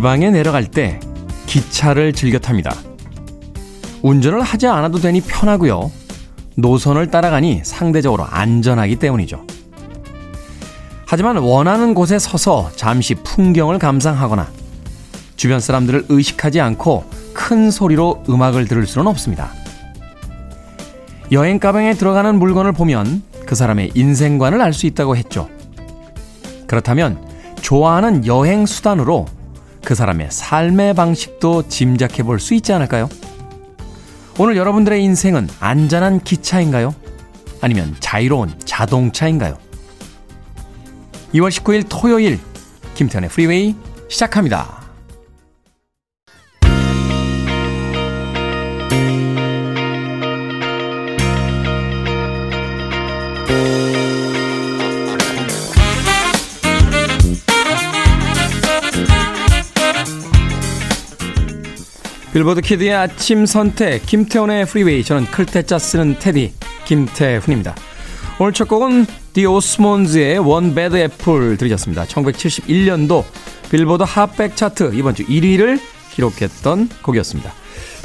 [0.00, 0.98] 지방에 내려갈 때
[1.44, 2.74] 기차를 즐겨 탑니다.
[4.00, 5.90] 운전을 하지 않아도 되니 편하고요.
[6.54, 9.44] 노선을 따라가니 상대적으로 안전하기 때문이죠.
[11.04, 14.48] 하지만 원하는 곳에 서서 잠시 풍경을 감상하거나
[15.36, 17.04] 주변 사람들을 의식하지 않고
[17.34, 19.50] 큰 소리로 음악을 들을 수는 없습니다.
[21.30, 25.50] 여행 가방에 들어가는 물건을 보면 그 사람의 인생관을 알 수 있다고 했죠.
[26.66, 27.22] 그렇다면
[27.60, 29.26] 좋아하는 여행 수단으로
[29.84, 33.08] 그 사람의 삶의 방식도 짐작해 볼 수 있지 않을까요?
[34.38, 36.94] 오늘 여러분들의 인생은 안전한 기차인가요?
[37.60, 39.58] 아니면 자유로운 자동차인가요?
[41.34, 42.38] 2월 19일 토요일
[42.94, 43.76] 김태현의 프리웨이
[44.08, 44.79] 시작합니다.
[62.32, 66.52] 빌보드 키드의 아침 선택 김태훈의 프리웨이 저는 클 태 자 쓰는 태디
[66.84, 67.74] 김태훈입니다.
[68.38, 72.04] 오늘 첫 곡은 디 오스몬즈의 One Bad Apple 들으셨습니다.
[72.04, 73.24] 1971년도
[73.70, 75.80] 빌보드 핫백 차트 이번 주 1위를
[76.12, 77.52] 기록했던 곡이었습니다.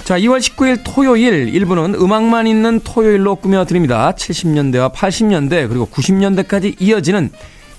[0.05, 4.11] 자, 2월 19일 토요일 1부는 음악만 있는 토요일로 꾸며드립니다.
[4.15, 7.31] 70년대와 80년대 그리고 90년대까지 이어지는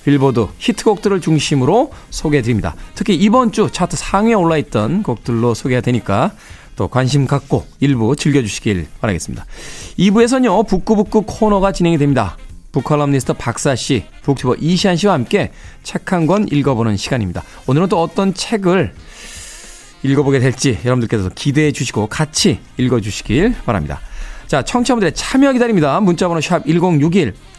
[0.07, 2.77] 빌보드 히트곡들을 중심으로 소개해드립니다.
[2.95, 6.31] 특히 이번 주 차트 상위에 올라있던 곡들로 소개가 되니까
[6.77, 9.45] 또 관심 갖고 일부 즐겨주시길 바라겠습니다.
[9.99, 12.37] 2부에서는요, 북구북구 코너가 진행이 됩니다.
[12.71, 15.51] 북컬럼니스트 박사씨, 북튜버 이시안씨와 함께
[15.83, 17.43] 책 한 권 읽어보는 시간입니다.
[17.67, 18.93] 오늘은 또 어떤 책을
[20.05, 24.01] 읽어보게 될지 여러분들께서 기대해 주시고 같이 읽어주시길 바랍니다.
[24.47, 25.99] 자, 청취자분들의 참여 기다립니다.
[25.99, 27.35] 문자번호 샵 1061,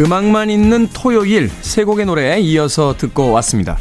[0.00, 3.76] 음악만 있는 토요일 세 곡의 노래 이어서 듣고 왔습니다.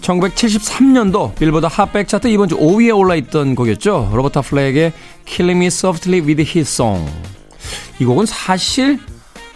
[0.00, 4.10] 1973년도 빌보드 핫백 차트 이번 주 5위에 올라있던 곡이었죠.
[4.14, 4.94] 로버타 플랙의
[5.26, 7.12] Killing Me Softly with His Song.
[7.98, 8.98] 이 곡은 사실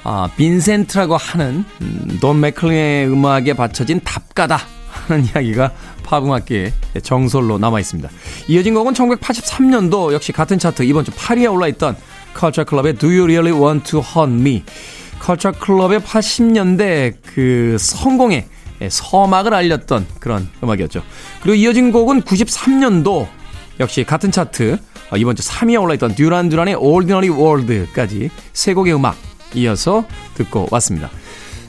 [0.02, 4.60] 아, 빈센트라고 하는 음, 돈 맥클린의 음악에 바쳐진 답가다
[4.90, 5.72] 하는 이야기가
[6.02, 6.72] 팝음악계의
[7.02, 8.10] 정설로 남아 있습니다.
[8.48, 11.96] 이어진 곡은 1983년도 역시 같은 차트 이번 주 8위에 올라있던
[12.34, 14.64] 컬처 클럽의 Do You Really Want to Hurt Me
[15.24, 18.46] 컬처 클럽의 80년대 그 성공의
[18.90, 21.02] 서막을 알렸던 그런 음악이었죠.
[21.42, 23.26] 그리고 이어진 곡은 93년도
[23.80, 24.78] 역시 같은 차트
[25.10, 29.16] 어, 이번 주 3위에 올라있던 듀란 듀란의 Ordinary World까지 세 곡의 음악
[29.54, 31.10] 이어서 듣고 왔습니다.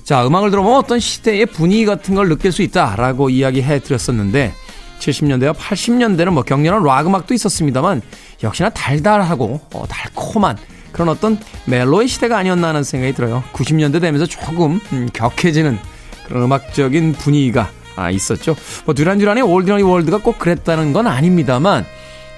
[0.03, 4.53] 자, 음악을 들어보면 어떤 시대의 분위기 같은 걸 느낄 수 있다라고 이야기해 드렸었는데
[4.99, 8.01] 70년대와 80년대는 뭐 격렬한 락 음악도 있었습니다만
[8.43, 10.57] 역시나 달달하고 어, 달콤한
[10.95, 13.43] 그런 어떤 멜로의 시대가 아니었나 하는 생각이 들어요.
[13.51, 15.77] 90년대 되면서 조금 음, 격해지는
[16.25, 18.55] 그런 음악적인 분위기가 아, 있었죠.
[18.85, 21.85] 뭐 듀란듀란의 Ordinary World가 꼭 그랬다는 건 아닙니다만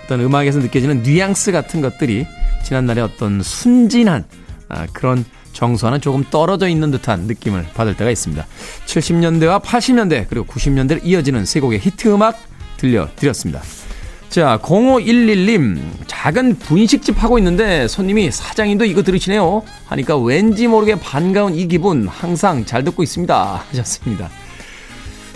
[0.04, 2.26] 어떤 음악에서 느껴지는 뉘앙스 같은 것들이
[2.64, 4.26] 지난날의 어떤 순진한
[4.70, 8.44] 아, 그런 정서와는 조금 떨어져 있는 듯한 느낌을 받을 때가 있습니다.
[8.88, 12.40] 70년대와 80년대 그리고 90년대를 이어지는 세 곡의 히트 음악
[12.78, 13.62] 들려드렸습니다.
[14.30, 19.64] 자, 0511님, 작은 분식집 하고 있는데 손님이 사장님도 이거 들으시네요.
[19.86, 23.64] 하니까 왠지 모르게 반가운 이 기분 항상 잘 듣고 있습니다.
[23.70, 24.30] 하셨습니다.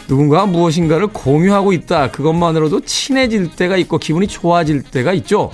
[0.07, 2.11] 누군가 무엇인가를 공유하고 있다.
[2.11, 5.51] 그것만으로도 친해질 때가 있고 기분이 좋아질 때가 있죠.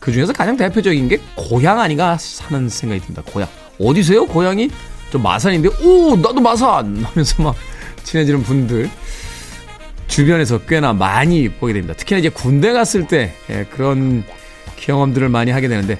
[0.00, 3.22] 그 중에서 가장 대표적인 게 고향 아닌가 하는 생각이 듭니다.
[3.26, 3.48] 고향.
[3.78, 4.26] 어디세요?
[4.26, 4.70] 고향이?
[5.10, 7.04] 좀 마산인데, 오, 나도 마산!
[7.04, 7.54] 하면서 막
[8.04, 8.90] 친해지는 분들.
[10.06, 11.94] 주변에서 꽤나 많이 보게 됩니다.
[11.94, 14.24] 특히나 이제 군대 갔을 때 예, 그런
[14.76, 15.98] 경험들을 많이 하게 되는데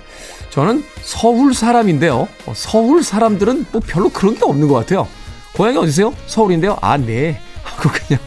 [0.51, 2.29] 저는 서울 사람인데요.
[2.47, 5.09] 어, 서울 사람들은 뭐 별로 그런 게 없는 것 같아요.
[5.55, 6.15] 고향이 어디세요?
[6.27, 6.77] 서울인데요.
[6.81, 7.41] 아, 네.
[7.63, 8.21] 하고 그냥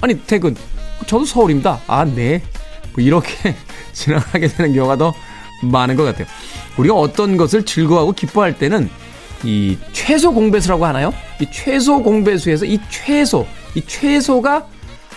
[0.00, 0.56] 아니 퇴근.
[1.06, 1.80] 저도 서울입니다.
[1.86, 2.42] 아, 네.
[2.94, 3.54] 뭐 이렇게
[3.92, 5.14] 지나가게 되는 경우가 더
[5.62, 6.26] 많은 것 같아요.
[6.76, 8.88] 우리가 어떤 것을 즐거워하고 기뻐할 때는
[9.42, 11.12] 이 최소 공배수라고 하나요?
[11.40, 14.66] 이 최소 공배수에서 이 최소, 이 최소가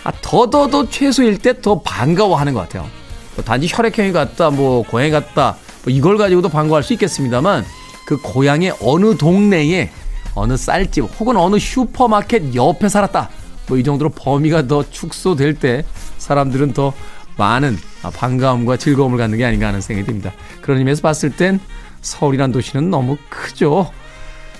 [0.04, 2.88] 아, 더더더 최소일 때 더 반가워하는 것 같아요.
[3.34, 7.64] 뭐 단지 혈액형이 같다, 뭐 고향이 같다, 뭐 이걸 가지고도 반가워할 수 있겠습니다만
[8.06, 9.90] 그 고향의 어느 동네에
[10.34, 13.28] 어느 쌀집 혹은 어느 슈퍼마켓 옆에 살았다.
[13.68, 15.84] 뭐 이 정도로 범위가 더 축소될 때
[16.18, 16.92] 사람들은 더
[17.36, 17.76] 많은
[18.14, 20.32] 반가움과 즐거움을 갖는 게 아닌가 하는 생각이 듭니다.
[20.62, 21.60] 그런 의미에서 봤을 땐
[22.00, 23.90] 서울이란 도시는 너무 크죠.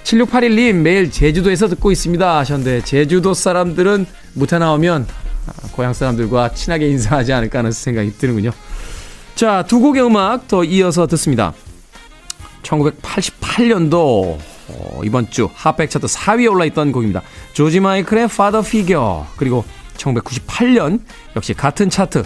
[0.04, 5.06] 7681님 매일 제주도에서 듣고 있습니다 하셨는데 제주도 사람들은 무태 나오면
[5.72, 8.50] 고향 사람들과 친하게 인사하지 않을까 하는 생각이 드는군요.
[9.34, 11.52] 자, 두 곡의 음악 더 이어서 듣습니다.
[12.62, 17.22] 1988년도 어, 이번 주 핫백 차트 4위에 올라있던 곡입니다.
[17.52, 19.64] 조지 마이클의 Father Figure 그리고
[19.96, 21.00] 1998년
[21.36, 22.24] 역시 같은 차트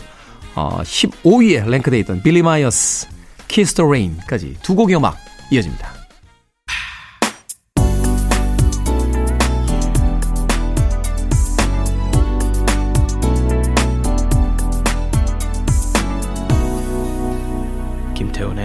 [0.55, 3.09] 어, 15위에 랭크되어 있던 빌리 마이어스
[3.49, 5.17] Kiss the Rain까지 두 곡의 음악
[5.51, 6.02] 이어집니다.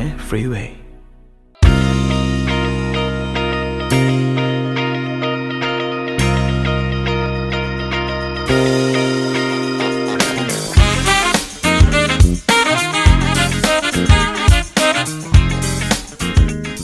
[0.08, 0.76] 김태훈의 Freeway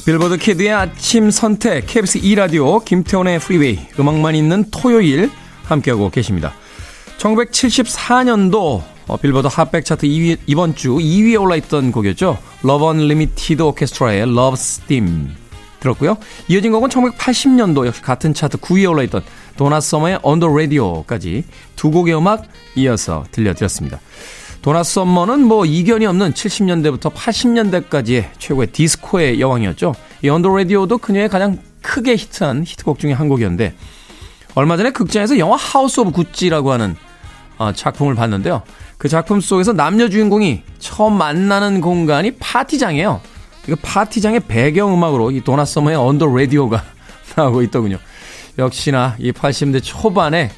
[0.06, 5.31] 빌보드 키드의 아침 선택 KBS 2 라디오 김태훈의 프리웨이 음악만 있는 토요일
[5.64, 6.54] 함께하고 계십니다.
[7.18, 12.38] 1974년도 어, 빌보드 핫백 차트 2위, 이번 주 2위에 올라있던 곡이었죠.
[12.64, 15.36] Love Unlimited Orchestra의 Love's Theme
[15.80, 16.18] 들었고요.
[16.48, 19.22] 이어진 곡은 1980년도 역시 같은 차트 9위에 올라있던
[19.58, 21.44] 도나 서머의 On the Radio까지
[21.76, 22.46] 두 곡의 음악
[22.76, 24.00] 이어서 들려드렸습니다.
[24.62, 29.94] 도나 썸머는 뭐 이견이 없는 70년대부터 80년대까지의 최고의 디스코의 여왕이었죠.
[30.24, 33.76] 이 On the Radio도 그녀의 가장 크게 히트한 히트곡 중에 한 곡이었는데
[34.56, 36.96] 얼마 전에 극장에서 영화 House of Gucci라고 하는
[37.58, 38.64] 어, 작품을 봤는데요.
[39.04, 43.20] 그 작품 속에서 남녀 주인공이 처음 만나는 공간이 파티장이에요.
[43.66, 46.81] 그 파티장의 배경음악으로 이 도나 썸머의 On the Radio가
[47.36, 47.98] 나오고 있더군요.
[48.58, 50.52] 역시나 이 80대 초반에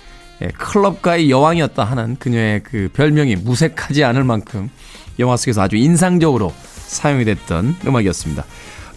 [0.44, 4.70] 예, 클럽가의 여왕이었다 하는 그녀의 그 별명이 무색하지 않을 만큼
[5.18, 6.54] 영화 속에서 아주 인상적으로
[6.86, 8.46] 사용이 됐던 음악이었습니다.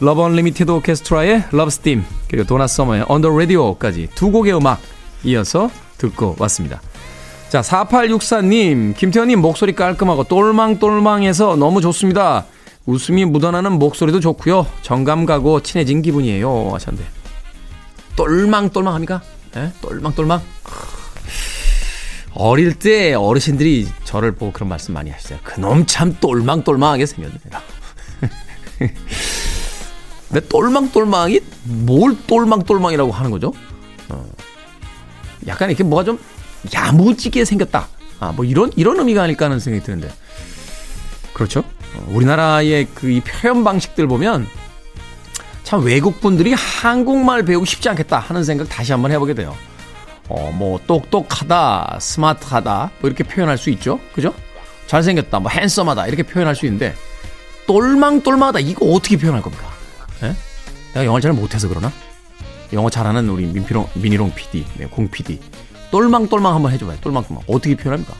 [0.00, 4.78] 러브 언리미티드 오케스트라의 Love's Theme 그리고 도나 서머의 On the Radio까지 두 곡의 음악
[5.24, 6.82] 이어서 듣고 왔습니다.
[7.48, 12.44] 자, 4864님, 김태훈님 목소리 깔끔하고 똘망똘망해서 너무 좋습니다.
[12.84, 14.66] 웃음이 묻어나는 목소리도 좋고요.
[14.82, 16.70] 정감 가고 친해진 기분이에요.
[16.74, 17.08] 하셨는데.
[18.16, 19.22] 똘망똘망 합니까?
[19.56, 19.72] 예?
[19.80, 20.42] 똘망똘망?
[22.34, 25.38] 어릴 때 어르신들이 저를 보고 그런 말씀 많이 하시죠.
[25.42, 27.38] 그놈 참 똘망똘망하게 생겼네요.
[30.28, 33.54] 근데 똘망똘망이 뭘 똘망똘망이라고 하는 거죠?
[34.10, 34.24] 어.
[35.46, 36.18] 약간 이렇게 뭐가 좀
[36.74, 37.88] 야무지게 생겼다.
[38.20, 40.12] 아, 뭐 이런, 이런 의미가 아닐까 하는 생각이 드는데.
[41.32, 41.60] 그렇죠?
[41.94, 44.46] 어, 우리나라의 그 이 표현 방식들 보면
[45.62, 49.54] 참 외국 분들이 한국말 배우기 쉽지 않겠다 하는 생각 다시 한번 해보게 돼요.
[50.28, 53.98] 어, 뭐, 똑똑하다, 스마트하다, 뭐 이렇게 표현할 수 있죠.
[54.14, 54.34] 그죠?
[54.86, 56.94] 잘생겼다, 뭐, 핸섬하다, 이렇게 표현할 수 있는데,
[57.66, 59.70] 똘망똘망하다, 이거 어떻게 표현할 겁니까?
[60.22, 60.34] 예?
[60.92, 61.90] 내가 영어를 잘 못해서 그러나?
[62.74, 65.40] 영어 잘하는 우리 민피롱, 미니롱 PD, 네, 공 PD.
[65.90, 66.98] 똘망똘망 한번 해줘봐요.
[67.00, 67.42] 똘망똘망.
[67.46, 68.14] 어떻게 표현합니까?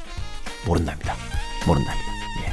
[0.66, 1.14] 모른답니다.
[1.66, 2.06] 모른답니다.
[2.44, 2.52] 예.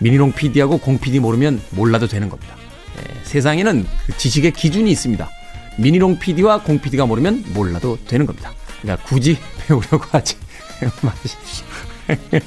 [0.00, 2.54] 미니롱 PD하고 공 PD 모르면 몰라도 되는 겁니다.
[2.98, 3.24] 예.
[3.24, 5.28] 세상에는 그 지식의 기준이 있습니다.
[5.78, 8.52] 미니롱 PD와 공 PD가 모르면 몰라도 되는 겁니다.
[8.82, 10.36] 그러니까 굳이 배우려고 하지
[11.02, 11.66] 마십시오.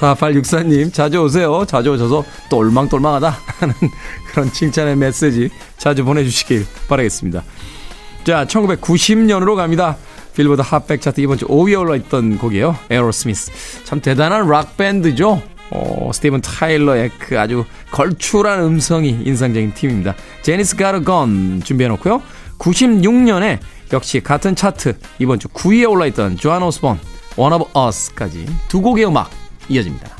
[0.00, 1.64] 4864님, 자주 오세요.
[1.66, 3.74] 자주 오셔서 똘망똘망하다 하는
[4.30, 7.42] 그런 칭찬의 메시지 자주 보내주시길 바라겠습니다.
[8.24, 9.96] 자, 1990년으로 갑니다.
[10.34, 12.76] 빌보드 핫백 차트 이번 주 5위에 올라있던 곡이에요.
[12.90, 13.50] 에어로 스미스.
[13.84, 15.42] 참 대단한 락밴드죠.
[15.72, 20.14] 어, 스티븐 타일러의 그 아주 걸출한 음성이 인상적인 팀입니다.
[20.42, 22.22] 제니스 가르건 준비해놓고요.
[22.58, 23.58] 96년에
[23.92, 26.98] 역시 같은 차트 이번 주 9위에 올라있던 조한 오스본
[27.36, 29.30] One of Us까지 두 곡의 음악
[29.68, 30.19] 이어집니다.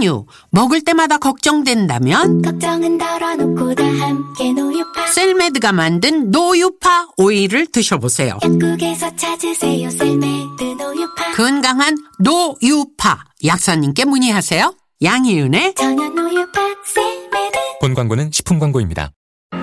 [0.00, 8.38] 석류 먹을 때마다 걱정된다면 걱정은 덜어놓고 다 함께 노유파 셀메드가 만든 노유파 오일을 드셔보세요.
[8.42, 14.74] 약국에서 찾으세요 셀메드 노유파 건강한 노유파 약사님께 문의하세요.
[15.02, 19.12] 양희은의 천연 노유파 셀메드 본 광고는 식품 광고입니다.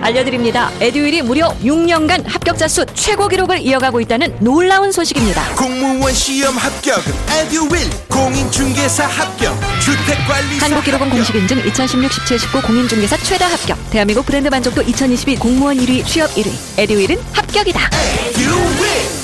[0.08, 0.71] 알려드립니다.
[0.80, 5.56] 에듀윌이 무려 6년간 합격자 수 최고 기록을 이어가고 있다는 놀라운 소식입니다.
[5.56, 13.47] 공무원 시험 합격은 에듀윌 공인중개사 합격 주택관리사 한국기록원 공식 인증 2016, 17, 19 공인중개사 최다
[13.47, 13.78] 합격.
[13.89, 16.52] 대한민국 브랜드 만족도 2022 공무원 1위, 취업 1위.
[16.78, 17.89] 에듀윌은 합격이다.
[18.30, 19.17] 에듀윌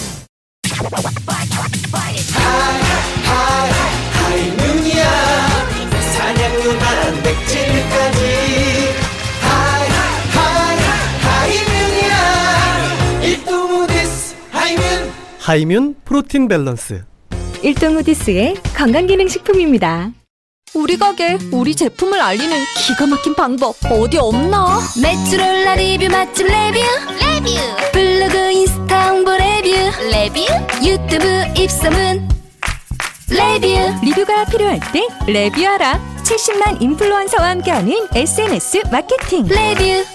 [15.43, 17.03] 하이뮨 프로틴 밸런스
[17.63, 20.11] 일동후디스의 건강기능식품입니다.
[20.73, 24.79] 우리 가게, 우리 제품을 알리는 기가 막힌 방법 어디 없나?
[25.01, 26.79] 메트롤라 리뷰 맛집 레뷰
[27.19, 27.49] 레뷰
[27.91, 29.69] 블로그 인스타 홍보 레뷰
[30.11, 30.39] 레뷰
[30.83, 32.27] 유튜브 입소문
[33.29, 33.67] 레뷰
[34.05, 36.13] 레뷰가 필요할 때 레뷰하라.
[36.23, 39.45] 70만 인플루언서와 함께하는 SNS 마케팅.
[39.45, 40.05] 레뷰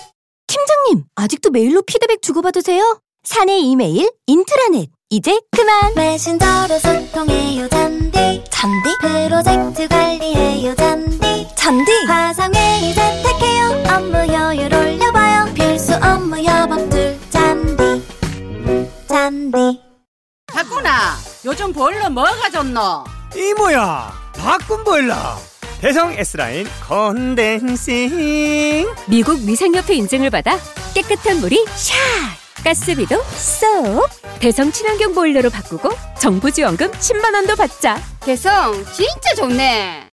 [0.47, 3.01] 팀장님, 아직도 메일로 피드백 주고받으세요?
[3.25, 4.88] 사내 이메일, 인트라넷.
[5.11, 5.94] 이제 그만.
[5.94, 8.94] 메신저로 소통해요 잔디 잔디?
[9.01, 11.90] 프로젝트 관리해요 잔디 잔디?
[12.07, 18.07] 화상회의 재택해요 업무 효율 올려봐요 필수 업무 협업툴 잔디
[19.09, 19.81] 잔디
[20.49, 21.16] 바꾸나
[21.47, 23.05] 요즘 보일러 뭐가 좋노?
[23.35, 25.14] 이모야 바꾼 보일러
[25.81, 30.59] 대성 S라인 컨덴싱 미국 위생협회 인증을 받아
[30.92, 31.94] 깨끗한 물이 샤!
[32.64, 34.09] 가스비도 쏙!
[34.40, 35.90] 대성 친환경 보일러로 바꾸고
[36.21, 38.01] 정부 지원금 10만 원도 받자.
[38.25, 40.09] 대성 진짜 좋네.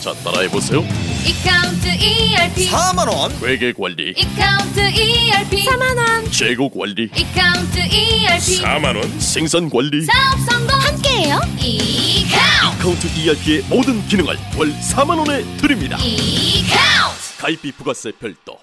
[0.00, 0.80] 자 따라해 보세요.
[1.24, 3.30] 이카운트 ERP 4만 원.
[3.42, 4.10] 회계 관리.
[4.16, 6.30] 이카운트 ERP 4만 원.
[6.32, 7.04] 재고 관리.
[7.14, 9.20] 이카운트 ERP 4만 원.
[9.20, 10.04] 생산 관리.
[10.04, 10.80] 사업 성공.
[10.80, 11.38] 함께해요.
[11.58, 12.82] 이카운트.
[12.82, 15.96] 카운트 ERP의 모든 기능을 월 4만 원에 드립니다.
[15.98, 17.36] 이카운트.
[17.38, 18.56] 가입비 부가세 별도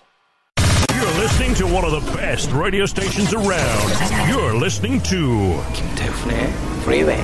[1.19, 3.91] listening to one of the best radio stations around.
[4.32, 6.49] You're listening to 김태훈의
[6.86, 7.17] 프리웨이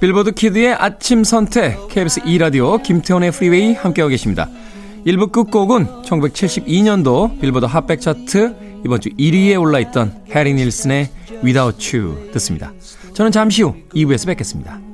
[0.00, 4.48] 빌보드 키드의 아침 선택 KBS 2 라디오 김태훈의 프리웨이 함께하고 계십니다.
[5.06, 11.08] 1부 끝곡은 1972년도 빌보드 핫백 차트 이번 주 1위에 올라있던 해리 닐슨의
[11.44, 12.72] Without You 듣습니다.
[13.14, 14.89] 저는 잠시 후 2부에서 뵙겠습니다.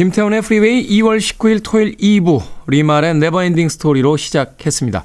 [0.00, 5.04] 김태훈의 프리웨이 2월 19일 토요일 2부 리말의 Neverending Story로 시작했습니다.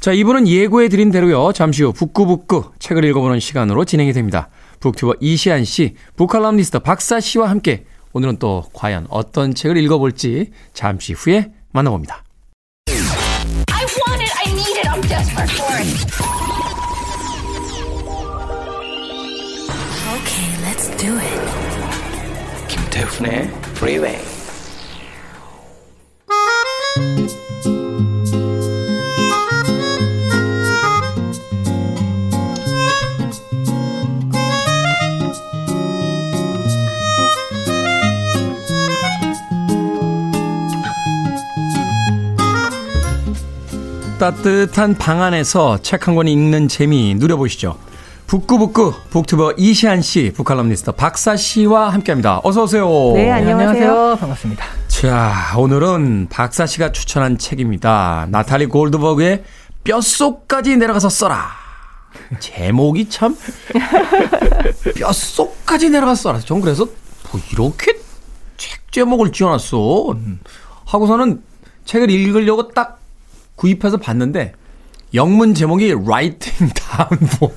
[0.00, 1.52] 자, 2부는 예고해드린 대로요.
[1.52, 4.48] 잠시 후 북구북구 책을 읽어보는 시간으로 진행이 됩니다.
[4.80, 11.52] 북튜버 이시안 씨, 북칼럼니스트 박사 씨와 함께 오늘은 또 과연 어떤 책을 읽어볼지 잠시 후에
[11.72, 12.24] 만나봅니다.
[12.88, 15.86] I want it I need it I'm desperate for it
[20.16, 21.60] Okay, let's do it.
[22.68, 24.18] 김태훈의 프리웨이
[44.18, 47.76] 따뜻한 방 안에서 책 한 권 읽는 재미 누려보시죠.
[48.30, 52.40] 북구북구 북튜버 이시안 씨, 북칼럼니스트 박사 씨와 함께합니다.
[52.44, 52.88] 어서 오세요.
[53.12, 54.18] 네, 안녕하세요.
[54.20, 58.28] 반갑습니다 자, 오늘은 박사 씨가 추천한 책입니다.
[58.30, 59.42] 나탈리 골드버그의
[59.82, 61.48] 뼛속까지 내려가서 써라.
[62.38, 63.36] 제목이 참
[64.96, 66.38] 뼛속까지 내려가서 써라.
[66.38, 66.86] 전 그래서
[67.32, 67.98] 뭐 이렇게
[68.56, 70.16] 책 제목을 지어놨어.
[70.84, 71.42] 하고서는
[71.84, 73.00] 책을 읽으려고 딱
[73.56, 74.52] 구입해서 봤는데
[75.14, 77.56] 영문 제목이 Writing Down Book.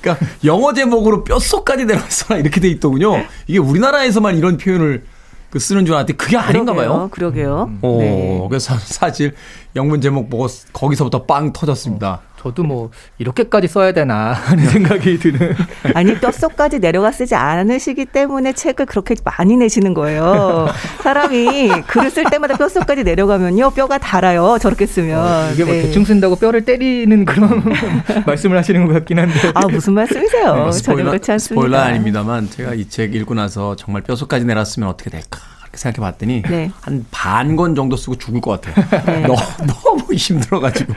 [0.00, 3.24] 그러니까 영어 제목으로 뼛속까지 내려가서 이렇게 돼 있더군요.
[3.46, 5.04] 이게 우리나라에서만 이런 표현을
[5.50, 7.08] 그 쓰는 줄 알았더니 그게 아닌가 봐요.
[7.10, 7.70] 그러게요.
[7.82, 8.46] 어, 네.
[8.48, 9.34] 그래서 사실
[9.76, 12.22] 영문 제목 보고 거기서부터 빵 터졌습니다.
[12.42, 15.54] 저도 뭐 이렇게까지 써야 되나 하는 생각이 드는.
[15.94, 20.66] 아니 뼛속까지 내려가 쓰지 않으시기 때문에 책을 그렇게 많이 내시는 거예요.
[21.02, 24.58] 사람이 글을 쓸 때마다 뼛속까지 내려가면요 뼈가 달아요.
[24.60, 25.82] 저렇게 쓰면 어, 이게 뭐 네.
[25.82, 27.62] 대충 쓴다고 뼈를 때리는 그런
[28.26, 29.34] 말씀을 하시는 것 같긴 한데.
[29.54, 30.54] 아 무슨 말씀이세요?
[30.54, 31.60] 뭐 전혀 그렇지 않습니다.
[31.62, 35.40] 스포일러 아닙니다만 제가 이 책 읽고 나서 정말 뼛속까지 내렸으면 어떻게 될까
[35.74, 36.70] 생각해 봤더니 네.
[36.80, 38.84] 한반 권 정도 쓰고 죽을 것 같아요.
[39.26, 40.94] 너무, 너무 힘들어가지고.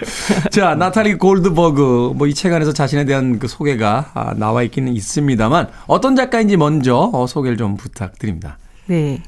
[0.51, 5.69] 자, 나탈리 골드버그 뭐 이 책 안에서 자신에 대한 그 소개가 아, 나와 있기는 있습니다만
[5.87, 8.57] 어떤 작가인지 먼저 어, 소개를 좀 부탁드립니다.
[8.87, 9.21] 네.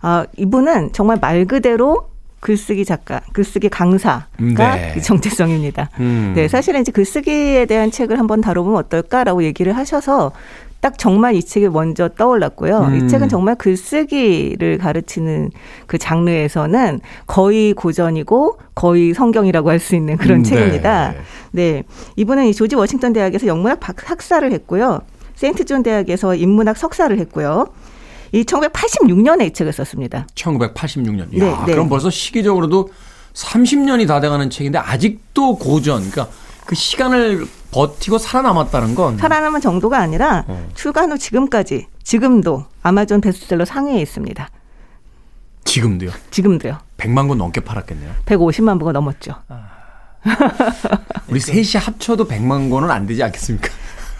[0.00, 2.08] 아, 이분은 정말 말 그대로
[2.40, 4.94] 글쓰기 작가, 글쓰기 강사가 네.
[4.96, 5.90] 이 정체성입니다.
[6.00, 6.32] 음.
[6.34, 10.32] 네, 사실은 이제 글쓰기에 대한 책을 한번 다뤄보면 어떨까라고 얘기를 하셔서
[10.80, 12.78] 딱 정말 이 책이 먼저 떠올랐고요.
[12.88, 12.94] 음.
[12.96, 15.50] 이 책은 정말 글쓰기를 가르치는
[15.86, 21.12] 그 장르에서는 거의 고전이고 거의 성경이라고 할 수 있는 그런 음, 책입니다.
[21.52, 21.72] 네.
[21.72, 21.82] 네.
[22.16, 25.00] 이분은 이 조지 워싱턴 대학에서 영문학 박- 학사를 했고요.
[25.36, 27.66] 세인트 존 대학에서 인문학 석사를 했고요.
[28.32, 30.26] 이 1986년에 이 책을 썼습니다.
[30.34, 31.26] 1986년.
[31.30, 31.72] 네, 야, 네.
[31.72, 32.88] 그럼 벌써 시기적으로도
[33.34, 36.10] 30년이 다 돼가는 책인데 아직도 고전.
[36.10, 36.28] 그러니까
[36.66, 40.68] 그 시간을 버티고 살아남았다는 건 살아남은 정도가 아니라 어.
[40.74, 44.48] 출간 후 지금까지 지금도 아마존 베스트셀러 상위에 있습니다.
[45.64, 46.10] 지금도요.
[46.30, 46.78] 지금도요.
[46.96, 48.12] 100만 권 넘게 팔았겠네요.
[48.26, 49.34] 150만 부가 넘었죠.
[51.28, 53.68] 우리 셋이 합쳐도 100만 권은 안 되지 않겠습니까?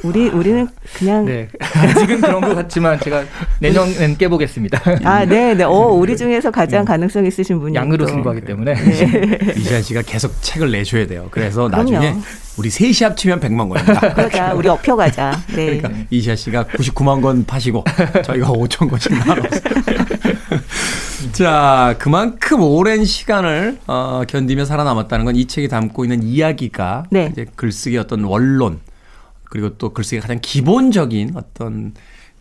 [0.02, 1.48] 우리 우리는 그냥 네.
[1.60, 3.22] 아직은 그런 것 같지만 제가
[3.60, 4.80] 내년엔 깨보겠습니다.
[5.04, 5.64] 아, 네, 네.
[5.64, 8.12] 어, 우리 중에서 가장 가능성 있으신 분이 양으로 또.
[8.12, 8.74] 승부하기 때문에.
[9.56, 11.28] 이시안 씨가 계속 책을 내줘야 돼요.
[11.30, 11.90] 그래서 그럼요.
[11.92, 12.14] 나중에
[12.56, 14.00] 우리 셋이 합치면 100만 권입니다.
[14.14, 15.38] 그러자 우리 업혀 가자.
[15.54, 15.78] 네.
[15.78, 17.84] 그러니까 이시아 씨가 99만 권 파시고
[18.24, 19.60] 저희가 5천 권씩 나눠서.
[21.32, 27.28] 자, 그만큼 오랜 시간을 어, 견디며 살아남았다는 건 이 책이 담고 있는 이야기가 네.
[27.32, 28.80] 이제 글쓰기 어떤 원론
[29.50, 31.92] 그리고 또 글쓰기가 가장 기본적인 어떤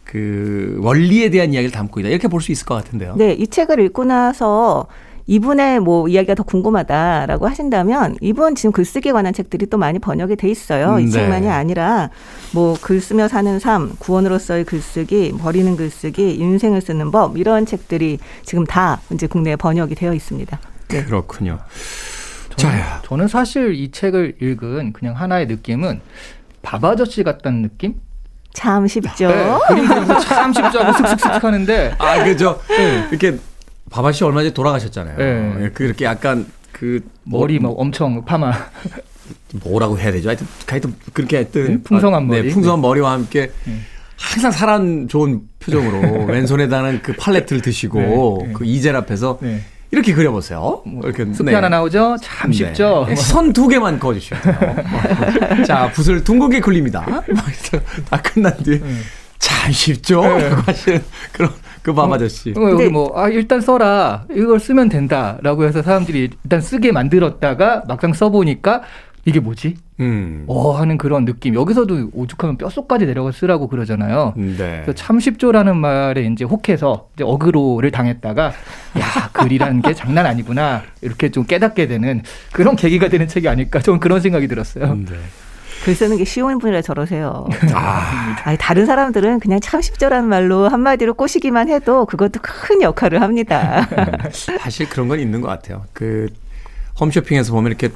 [0.06, 2.10] 그 원리에 대한 이야기를 담고 있다.
[2.10, 3.16] 이렇게 볼 수 있을 것 같은데요.
[3.18, 4.88] 네, 이 책을 읽고 나서
[5.28, 10.50] 이분의 뭐 이야기가 더 궁금하다라고 하신다면 이분 지금 글쓰기에 관한 책들이 또 많이 번역이 돼
[10.50, 10.94] 있어요.
[10.96, 11.12] 음, 이 네.
[11.12, 12.10] 책만이 아니라
[12.54, 18.66] 뭐 글 쓰며 사는 삶, 구원으로서의 글쓰기, 버리는 글쓰기, 인생을 쓰는 법 이런 책들이 지금
[18.66, 20.60] 다 이제 국내에 번역이 되어 있습니다.
[20.88, 21.04] 네.
[21.06, 21.60] 그렇군요.
[22.56, 26.02] 저는, 저는 사실 이 책을 읽은 그냥 하나의 느낌은
[26.62, 27.96] 밥 아저씨 같다는 느낌?
[28.54, 29.28] 참 쉽죠.
[29.28, 29.88] 네, 그림
[30.22, 32.60] 참 쉽죠 하고 슥슥슥 하는데 아, 그죠.
[33.10, 33.38] 이렇게
[33.90, 35.18] 바바 씨 얼마 전에 돌아가셨잖아요.
[35.18, 35.66] 네.
[35.66, 38.52] 예, 그렇게 약간 그 머리 막 엄청 파마.
[39.64, 40.30] 뭐라고 해야 되죠?
[40.30, 42.44] 하여튼, 하여튼 그렇게 하여튼 네, 풍성한 아, 머리.
[42.44, 43.80] 네, 풍성한 머리와 함께 네.
[44.18, 48.54] 항상 사람 좋은 표정으로 왼손에다는 그 팔레트를 드시고 네, 네.
[48.54, 49.62] 그 이젤 앞에서 네.
[49.92, 50.84] 이렇게 그려보세요.
[51.04, 51.56] 이렇게 숲이 네.
[51.56, 52.18] 하나 나오죠?
[52.22, 53.06] 참 쉽죠?
[53.08, 53.16] 네.
[53.16, 55.64] 선두 개만 그어주시면 돼요.
[55.66, 57.06] 자, 붓을 둥글게 굴립니다.
[58.10, 58.80] 다 끝난 뒤에
[59.40, 60.22] 참 쉽죠?
[60.22, 60.50] 네.
[60.50, 62.54] 라고 하시는 그런 그 밤 아저씨.
[62.56, 64.26] 어, 여기 뭐, 아, 일단 써라.
[64.36, 68.82] 이걸 쓰면 된다 라고 해서 사람들이 일단 쓰게 만들었다가 막상 써보니까
[69.26, 69.76] 이게 뭐지?
[70.00, 70.46] 음.
[70.48, 71.54] 어, 하는 그런 느낌.
[71.56, 74.34] 여기서도 오죽하면 뼛속까지 내려가 쓰라고 그러잖아요.
[74.38, 74.82] 네.
[74.84, 81.30] 그래서 참 쉽죠라는 말에 이제 혹해서 이제 어그로를 당했다가 야 글이라는 게 장난 아니구나 이렇게
[81.30, 84.96] 좀 깨닫게 되는 그런 계기가 되는 책이 아닐까 저는 그런 생각이 들었어요.
[84.96, 85.16] 네.
[85.84, 87.48] 글 쓰는 게 쉬운 분이라 저러세요.
[87.74, 93.88] 아, 아니, 다른 사람들은 그냥 참 쉽죠라는 말로 한마디로 꼬시기만 해도 그것도 큰 역할을 합니다.
[94.32, 95.86] 사실 그런 건 있는 것 같아요.
[95.94, 96.28] 그
[97.00, 97.90] 홈쇼핑에서 보면 이렇게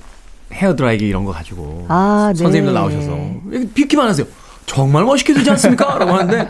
[0.51, 2.43] 헤어 드라이기 이런 거 가지고 아, 네.
[2.43, 3.17] 선생님들 나오셔서
[3.73, 4.25] 비키만 하세요.
[4.65, 5.97] 정말 멋있게 되지 않습니까?
[5.99, 6.49] 라고 하는데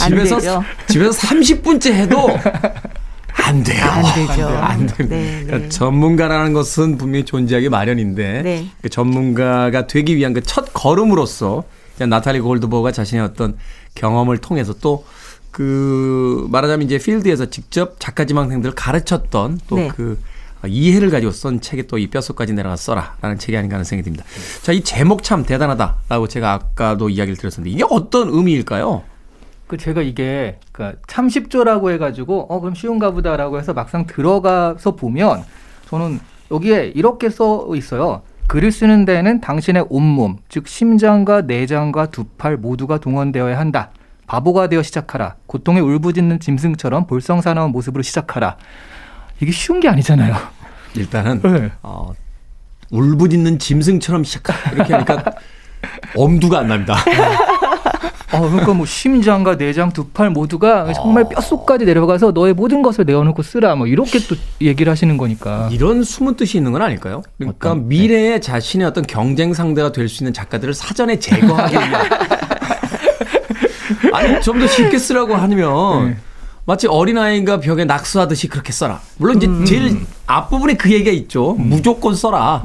[0.00, 0.62] 안 집에서.
[0.88, 2.28] 집에서 30분째 해도
[3.46, 3.84] 안 돼요.
[3.84, 4.48] 안 되죠.
[4.48, 5.08] 안 돼요.
[5.08, 5.68] 네, 그러니까 네.
[5.68, 8.66] 전문가라는 것은 분명히 존재하기 마련인데 네.
[8.82, 11.64] 그 전문가가 되기 위한 그 첫 걸음으로서
[11.98, 13.56] 나탈리 골드버가 자신의 어떤
[13.94, 15.04] 경험을 통해서 또
[15.54, 19.88] 그 말하자면 이제 필드에서 직접 작가 지망생들을 가르쳤던 또 네.
[19.94, 20.18] 그
[20.66, 24.24] 이해를 가지고 쓴 책이 또 이 뼛속까지 내려가 써라라는 책이 아닌가 하는 생각이 듭니다.
[24.62, 29.02] 자, 이 제목 참 대단하다라고 제가 아까도 이야기를 드렸었는데 이게 어떤 의미일까요?
[29.66, 35.42] 그 제가 이게 그참 쉽죠라고 해가지고 어 그럼 쉬운가 보다라고 해서 막상 들어가서 보면
[35.88, 38.22] 저는 여기에 이렇게 써 있어요.
[38.46, 43.90] 글을 쓰는 데에는 당신의 온몸, 즉 심장과 내장과 두 팔 모두가 동원되어야 한다.
[44.26, 45.36] 바보가 되어 시작하라.
[45.46, 48.56] 고통에 울부짖는 짐승처럼 볼썽사나운 모습으로 시작하라.
[49.40, 50.34] 이게 쉬운 게 아니잖아요.
[50.96, 51.70] 일단은 네.
[51.82, 52.12] 어,
[52.90, 55.22] 울부짖는 짐승처럼 시작 이렇게 하니까
[56.16, 56.96] 엄두가 안 납니다.
[58.32, 63.42] 어, 그러니까 뭐 심장과 내장 두 팔 모두가 정말 뼛속까지 내려가서 너의 모든 것을 내어놓고
[63.42, 63.74] 쓰라.
[63.76, 65.68] 뭐 이렇게 또 얘기를 하시는 거니까.
[65.72, 67.22] 이런 숨은 뜻이 있는 건 아닐까요?
[67.38, 72.06] 그러니까 미래의 자신의 어떤 경쟁 상대가 될 수 있는 작가들을 사전에 제거하기 위한.
[74.12, 76.16] 아니 좀 더 쉽게 쓰라고 하면
[76.66, 79.00] 마치 어린아이가 벽에 낙서하듯이 그렇게 써라.
[79.18, 81.52] 물론 이제 제일 앞부분에 그 얘기가 있죠.
[81.52, 82.62] 무조건 써라.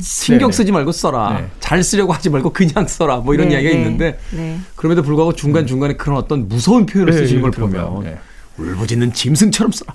[0.00, 0.56] 신경 네.
[0.56, 1.42] 쓰지 말고 써라.
[1.60, 3.18] 잘 쓰려고 하지 말고 그냥 써라.
[3.18, 3.78] 뭐 이런 네, 이야기가 네.
[3.78, 4.58] 있는데 네.
[4.74, 7.50] 그럼에도 불구하고 중간중간에 그런 어떤 무서운 표현을 네, 쓰시는 걸.
[7.52, 8.18] 보면 네.
[8.58, 9.92] 울부짖는 짐승처럼 써라.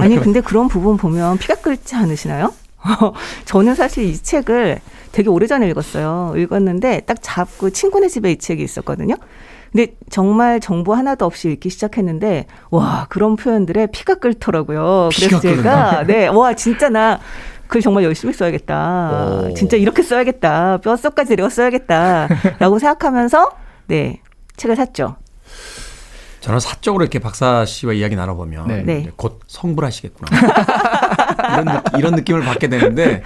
[0.02, 2.54] 아니 근데 그런 부분 보면 피가 끓지 않으시나요?
[3.44, 4.80] 저는 사실 이 책을
[5.12, 6.34] 되게 오래전에 읽었어요.
[6.36, 9.16] 읽었는데 딱 잡고 친구네 집에 이 책이 있었거든요.
[9.72, 15.08] 근데 정말 정보 하나도 없이 읽기 시작했는데 와 그런 표현들에 피가 끓더라고요.
[15.12, 16.02] 피가 그래서 제가 끓는다.
[16.12, 17.20] 네와 진짜 나
[17.68, 19.48] 글 정말 열심히 써야겠다.
[19.50, 19.54] 오.
[19.54, 20.78] 진짜 이렇게 써야겠다.
[20.78, 23.50] 뼛속까지 내려 써야겠다라고 생각하면서
[23.88, 24.20] 네
[24.56, 25.16] 책을 샀죠.
[26.40, 29.10] 저는 사적으로 이렇게 박사 씨와 이야기 나눠보면 네.
[29.16, 30.30] 곧 성불하시겠구나.
[31.38, 33.22] 이런, 느, 이런 느낌을 받게 되는데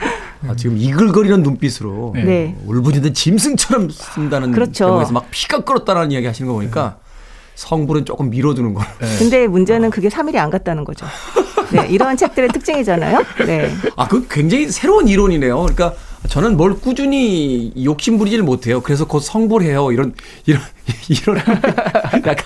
[0.48, 2.56] 아, 지금 이글거리는 눈빛으로 네.
[2.66, 4.86] 울부짖는 짐승처럼 쓴다는 그렇죠.
[4.86, 6.96] 대목에서 막 피가 끓었다라는 이야기 하시는 거 보니까
[7.54, 8.82] 성불은 조금 밀어두는 거.
[9.18, 11.06] 근데 문제는 그게 3일이 안 갔다는 거죠.
[11.72, 13.22] 네, 이런 책들의 특징이잖아요.
[13.46, 13.70] 네.
[13.96, 15.56] 아, 그 굉장히 새로운 이론이네요.
[15.60, 15.94] 그러니까
[16.28, 18.80] 저는 뭘 꾸준히 욕심 부리질 못해요.
[18.80, 19.92] 그래서 곧 성불해요.
[19.92, 20.14] 이런
[20.46, 20.62] 이런
[21.08, 21.38] 이런
[22.26, 22.36] 약간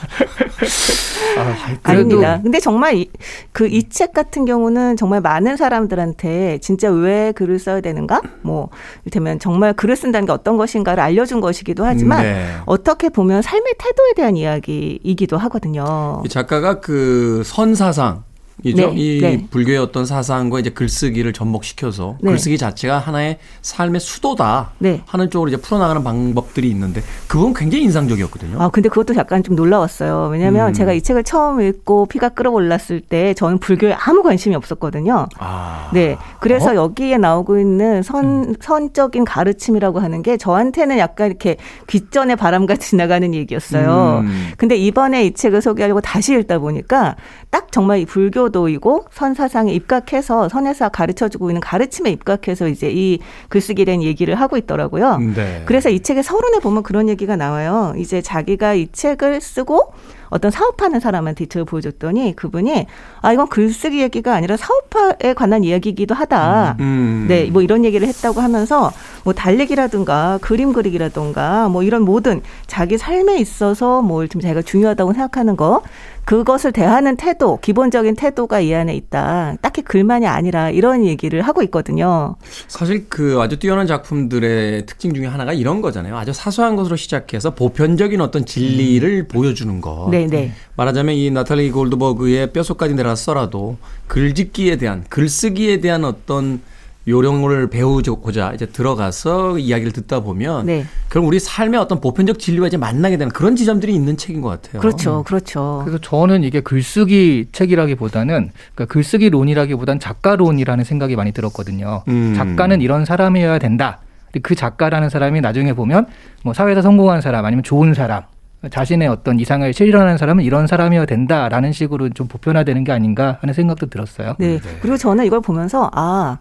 [1.82, 2.40] 아닙니다.
[2.42, 3.04] 근데 정말
[3.52, 8.20] 그이 책 같은 경우는 정말 많은 사람들한테 진짜 왜 글을 써야 되는가?
[8.42, 8.68] 뭐
[9.04, 12.46] 이를테면 정말 글을 쓴다는 게 어떤 것인가를 알려준 것이기도 하지만 네.
[12.66, 16.22] 어떻게 보면 삶의 태도에 대한 이야기이기도 하거든요.
[16.24, 18.22] 이 작가가 그 선사상
[18.62, 18.90] 이죠.
[18.90, 19.46] 네, 이 네.
[19.50, 22.30] 불교의 어떤 사상과 이제 글쓰기를 접목시켜서 네.
[22.30, 25.02] 글쓰기 자체가 하나의 삶의 수도다 네.
[25.06, 28.60] 하는 쪽으로 이제 풀어나가는 방법들이 있는데 그건 굉장히 인상적이었거든요.
[28.60, 30.28] 아, 근데 그것도 약간 좀 놀라웠어요.
[30.30, 30.72] 왜냐하면 음.
[30.72, 35.28] 제가 이 책을 처음 읽고 피가 끓어올랐을 때 저는 불교에 아무 관심이 없었거든요.
[35.38, 35.90] 아.
[35.92, 36.16] 네.
[36.40, 36.74] 그래서 어?
[36.74, 38.02] 여기에 나오고 있는 음.
[38.02, 41.56] 선, 선적인 가르침이라고 하는 게 저한테는 약간 이렇게
[41.88, 44.20] 귓전의 바람같이 지나가는 얘기였어요.
[44.24, 44.52] 음.
[44.56, 47.16] 근데 이번에 이 책을 소개하려고 다시 읽다 보니까
[47.50, 53.84] 딱 정말 이 불교 도이고 선사상에 입각해서 선에서 가르쳐주고 있는 가르침에 입각해서 이제 이 글쓰기에
[53.84, 55.18] 대한 얘기를 하고 있더라고요.
[55.18, 55.62] 네.
[55.66, 57.94] 그래서 이 책의 서론에 보면 그런 얘기가 나와요.
[57.96, 59.92] 이제 자기가 이 책을 쓰고
[60.34, 62.86] 어떤 사업하는 사람한테 이 책을 보여줬더니 그분이
[63.20, 66.76] 아 이건 글쓰기 얘기가 아니라 사업에 관한 이야기이기도 하다.
[66.80, 67.26] 음.
[67.28, 68.90] 네, 뭐 이런 얘기를 했다고 하면서
[69.22, 75.82] 뭐 달리기라든가 그림 그리기라든가 뭐 이런 모든 자기 삶에 있어서 뭐좀 자기가 중요하다고 생각하는 거
[76.24, 79.56] 그것을 대하는 태도, 기본적인 태도가 이 안에 있다.
[79.60, 82.36] 딱히 글만이 아니라 이런 얘기를 하고 있거든요.
[82.66, 86.16] 사실 그 아주 뛰어난 작품들의 특징 중에 하나가 이런 거잖아요.
[86.16, 90.08] 아주 사소한 것으로 시작해서 보편적인 어떤 진리를 보여주는 것.
[90.10, 90.52] 네, 네.
[90.76, 93.76] 말하자면 이 나탈리 골드버그의 뼛속까지 내려가서라도
[94.08, 96.60] 글짓기에 대한 글쓰기에 대한 어떤
[97.06, 100.86] 요령을 배우고자 이제 들어가서 이야기를 듣다 보면 네.
[101.08, 104.80] 그럼 우리 삶의 어떤 보편적 진리와 이제 만나게 되는 그런 지점들이 있는 책인 것 같아요.
[104.80, 105.82] 그렇죠, 그렇죠.
[105.84, 112.02] 그래서 저는 이게 글쓰기 책이라기보다는 그러니까 글쓰기론이라기보다는 작가론이라는 생각이 많이 들었거든요.
[112.08, 112.34] 음.
[112.34, 114.00] 작가는 이런 사람이어야 된다.
[114.42, 116.06] 그 작가라는 사람이 나중에 보면
[116.42, 118.22] 뭐 사회에서 성공한 사람 아니면 좋은 사람
[118.68, 123.86] 자신의 어떤 이상을 실현하는 사람은 이런 사람이어야 된다라는 식으로 좀 보편화되는 게 아닌가 하는 생각도
[123.86, 124.36] 들었어요.
[124.38, 124.58] 네.
[124.80, 126.38] 그리고 저는 이걸 보면서 아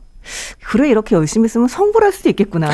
[0.66, 2.70] 그래 이렇게 열심히 쓰면 성불할 수도 있겠구나.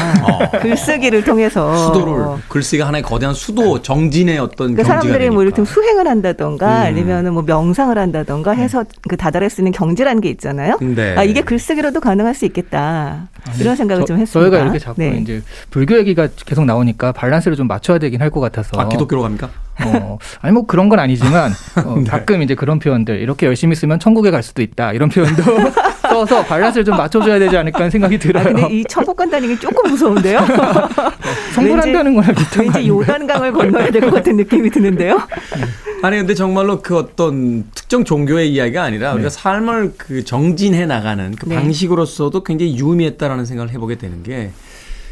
[0.61, 1.75] 글쓰기를 통해서 어.
[1.75, 5.43] 수도를 글쓰기가 하나의 거대한 수도 정진의 어떤 그러니까 경지가 사람들이 뭐.
[5.43, 6.85] 이렇게 수행을 한다던가 음.
[6.87, 10.77] 아니면은 뭐 명상을 한다던가 해서 그 다달할 수 있는 경지라는 게 있잖아요.
[10.81, 11.15] 네.
[11.17, 13.27] 아 이게 글쓰기로도 가능할 수 있겠다.
[13.59, 14.49] 이런 생각을 저- 좀 했습니다.
[14.49, 15.17] 저희가 이렇게 자꾸 네.
[15.21, 18.79] 이제 불교 얘기가 계속 나오니까 밸런스를 좀 맞춰야 되긴 할 것 같아서.
[18.79, 19.49] 아, 기독교로 갑니까?
[19.83, 21.51] 어, 아니 뭐 그런 건 아니지만
[21.83, 25.41] 어, 가끔 이제 그런 표현들 이렇게 열심히 쓰면 천국에 갈 수도 있다 이런 표현도
[26.25, 28.41] 써서 밸런스를 좀 맞춰줘야 되지 않을까 하는 생각이 들어요.
[28.41, 30.39] 아, 근데 이 천국 간다는 게 조금 무서운데요.
[31.55, 35.21] 성불한다는 거랑 비슷한 거 왠지 요단강을 건너야 될 것 같은 느낌이 드는데요.
[36.01, 41.47] 아니 근데 정말로 그 어떤 특정 종교의 이야기가 아니라 우리가 삶을 그 정진해 나가는 그
[41.49, 41.55] 네.
[41.55, 44.51] 방식으로서도 굉장히 유의미했다라는 생각을 해보게 되는 게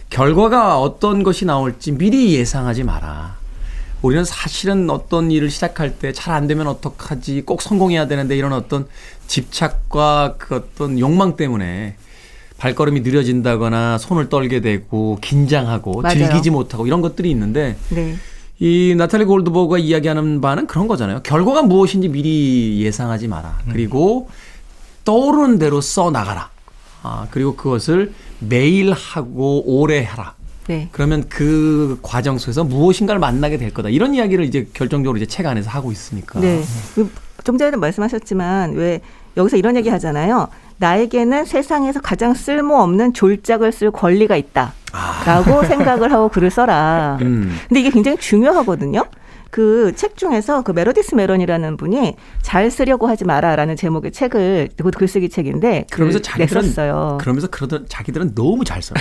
[0.09, 3.35] 결과가 어떤 것이 나올지 미리 예상하지 마라.
[4.01, 8.87] 우리는 사실은 어떤 일을 시작할 때 잘 안 되면 어떡하지 꼭 성공해야 되는데 이런 어떤
[9.27, 11.95] 집착과 그 어떤 욕망 때문에
[12.57, 16.17] 발걸음이 느려진다거나 손을 떨게 되고 긴장하고 맞아요.
[16.17, 18.15] 즐기지 못하고 이런 것들이 있는데 네.
[18.59, 21.21] 이 나탈리 골드버그가 이야기하는 바는 그런 거잖아요.
[21.21, 23.59] 결과가 무엇인지 미리 예상하지 마라.
[23.71, 24.29] 그리고
[25.05, 26.49] 떠오르는 대로 써 나가라.
[27.03, 30.33] 아, 그리고 그것을 매일 하고 오래 하라.
[30.67, 30.89] 네.
[30.91, 33.89] 그러면 그 과정 속에서 무엇인가를 만나게 될 거다.
[33.89, 36.39] 이런 이야기를 이제 결정적으로 이제 책 안에서 하고 있으니까.
[36.39, 36.61] 네.
[37.37, 39.01] 그좀 전에도 말씀하셨지만 왜
[39.37, 40.49] 여기서 이런 얘기 하잖아요.
[40.77, 44.73] 나에게는 세상에서 가장 쓸모없는 졸작을 쓸 권리가 있다.
[45.25, 47.17] 라고 생각을 하고 글을 써라.
[47.21, 47.55] 음.
[47.67, 49.05] 근데 이게 굉장히 중요하거든요.
[49.51, 55.29] 그 책 중에서 그 메러디스 매런이라는 분이 잘 쓰려고 하지 마라라는 제목의 책을 그 글쓰기
[55.29, 57.17] 책인데 그러면서 글 자기들은 냈었어요.
[57.19, 58.95] 그러면서 그러던 자기들은 너무 잘 써요.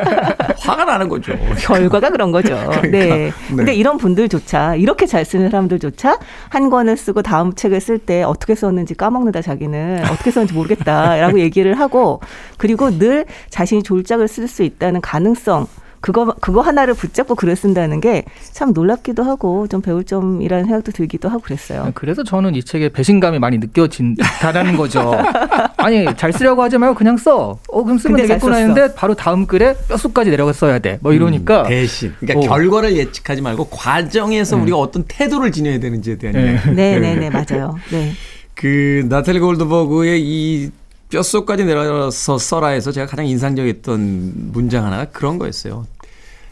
[0.58, 1.32] 화가 나는 거죠.
[1.58, 2.54] 결과가 그런 거죠.
[2.70, 3.08] 그러니까, 네.
[3.08, 3.32] 네.
[3.48, 8.54] 근데 이런 분들조차 이렇게 잘 쓰는 사람들조차 한 권을 쓰고 다음 책을 쓸 때 어떻게
[8.54, 12.20] 썼는지 까먹는다 자기는 어떻게 썼는지 모르겠다라고 얘기를 하고
[12.56, 15.66] 그리고 늘 자신이 졸작을 쓸 수 있다는 가능성
[16.00, 18.24] 그거 그거 하나를 붙잡고 글을 쓴다는 게
[18.58, 21.92] 참 놀랍기도 하고 좀 배울 점이라는 생각도 들기도 하고 그랬어요.
[21.94, 25.12] 그래서 저는 이 책에 배신감이 많이 느껴진다라는 거죠.
[25.76, 27.56] 아니 잘 쓰려고 하지 말고 그냥 써.
[27.68, 28.56] 어 그럼 쓰면 되겠구나.
[28.56, 30.98] 했는데 바로 다음 글에 뼛속까지 내려가 써야 돼.
[31.02, 32.12] 뭐 이러니까 음, 대신.
[32.18, 32.56] 그러니까 어.
[32.56, 36.52] 결과를 예측하지 말고 과정에서 우리가 어떤 태도를 지녀야 되는지에 대한 네.
[36.52, 36.70] 이야기.
[36.70, 37.76] 네, 네, 네, 맞아요.
[37.92, 38.12] 네.
[38.54, 40.70] 그 나탈리 골드버그의 이
[41.10, 45.86] 뼛속까지 내려서 써라에서 제가 가장 인상적이었던 문장 하나가 그런 거였어요.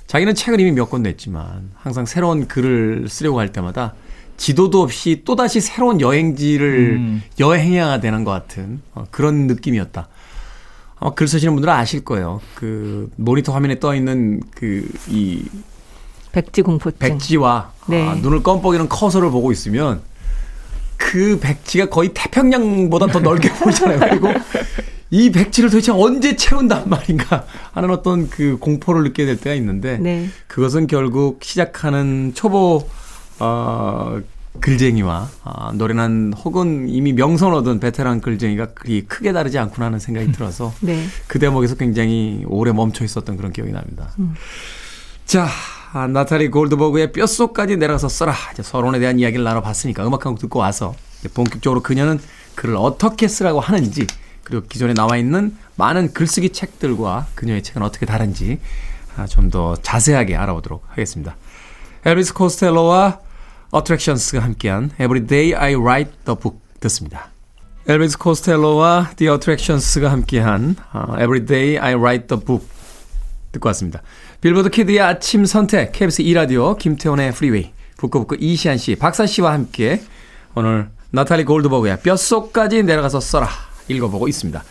[0.07, 3.95] 자기는 책을 이미 몇 권 냈지만 항상 새로운 글을 쓰려고 할 때마다
[4.37, 7.23] 지도도 없이 또다시 새로운 여행지를 음.
[7.39, 10.09] 여행해야 되는 것 같은 어, 그런 느낌이었다.
[10.99, 12.41] 아마 글 쓰시는 분들은 아실 거예요.
[12.55, 15.43] 그 모니터 화면에 떠 있는 그 이
[16.33, 16.99] 백지 공포증.
[16.99, 18.07] 백지와 네.
[18.07, 20.03] 아, 눈을 껌뻑이는 커서를 보고 있으면
[20.97, 23.99] 그 백지가 거의 태평양보다 더 넓게 보이잖아요.
[24.01, 24.29] 그리고
[25.11, 30.29] 이 백지를 도대체 언제 채운단 말인가 하는 어떤 그 공포를 느끼게 될 때가 있는데 네.
[30.47, 32.89] 그것은 결국 시작하는 초보
[33.39, 34.21] 어,
[34.61, 40.33] 글쟁이와 아, 노련한 혹은 이미 명성 얻은 베테랑 글쟁이가 그리 크게 다르지 않구나 하는 생각이
[40.33, 41.05] 들어서 네.
[41.27, 44.11] 그 대목에서 굉장히 오래 멈춰 있었던 그런 기억이 납니다.
[45.25, 45.49] 자,
[45.97, 48.35] 아, 나탈리 골드버그의 뼛속까지 내려가서 써라.
[48.53, 50.95] 이제 서론에 대한 이야기를 나눠봤으니까 음악 한 곡 듣고 와서
[51.33, 52.21] 본격적으로 그녀는
[52.55, 54.07] 글을 어떻게 쓰라고 하는지
[54.45, 58.61] 그리고 기존에 나와 있는 많은 글쓰기 책들과 그녀의 책은 어떻게 다른지
[59.17, 61.35] 아, 좀 더 자세하게 알아보도록 하겠습니다.
[62.05, 63.21] 엘비스 코스텔로와
[63.71, 67.31] 어트랙션스가 함께한 Everyday I Write the Book 듣습니다.
[67.89, 72.69] 엘비스 코스텔로와 The Attractions가 함께한 어, Everyday I Write the Book
[73.53, 74.03] 듣고 왔습니다.
[74.47, 80.01] 빌보드 키드의 아침 선택 KBS 2라디오 김태훈의 프리웨이 북구북구 이시안 씨, 박사 씨와 함께
[80.55, 83.49] 오늘 나탈리 골드버그의 뼛속까지 내려가서 써라
[83.89, 84.63] 읽어보고 있습니다.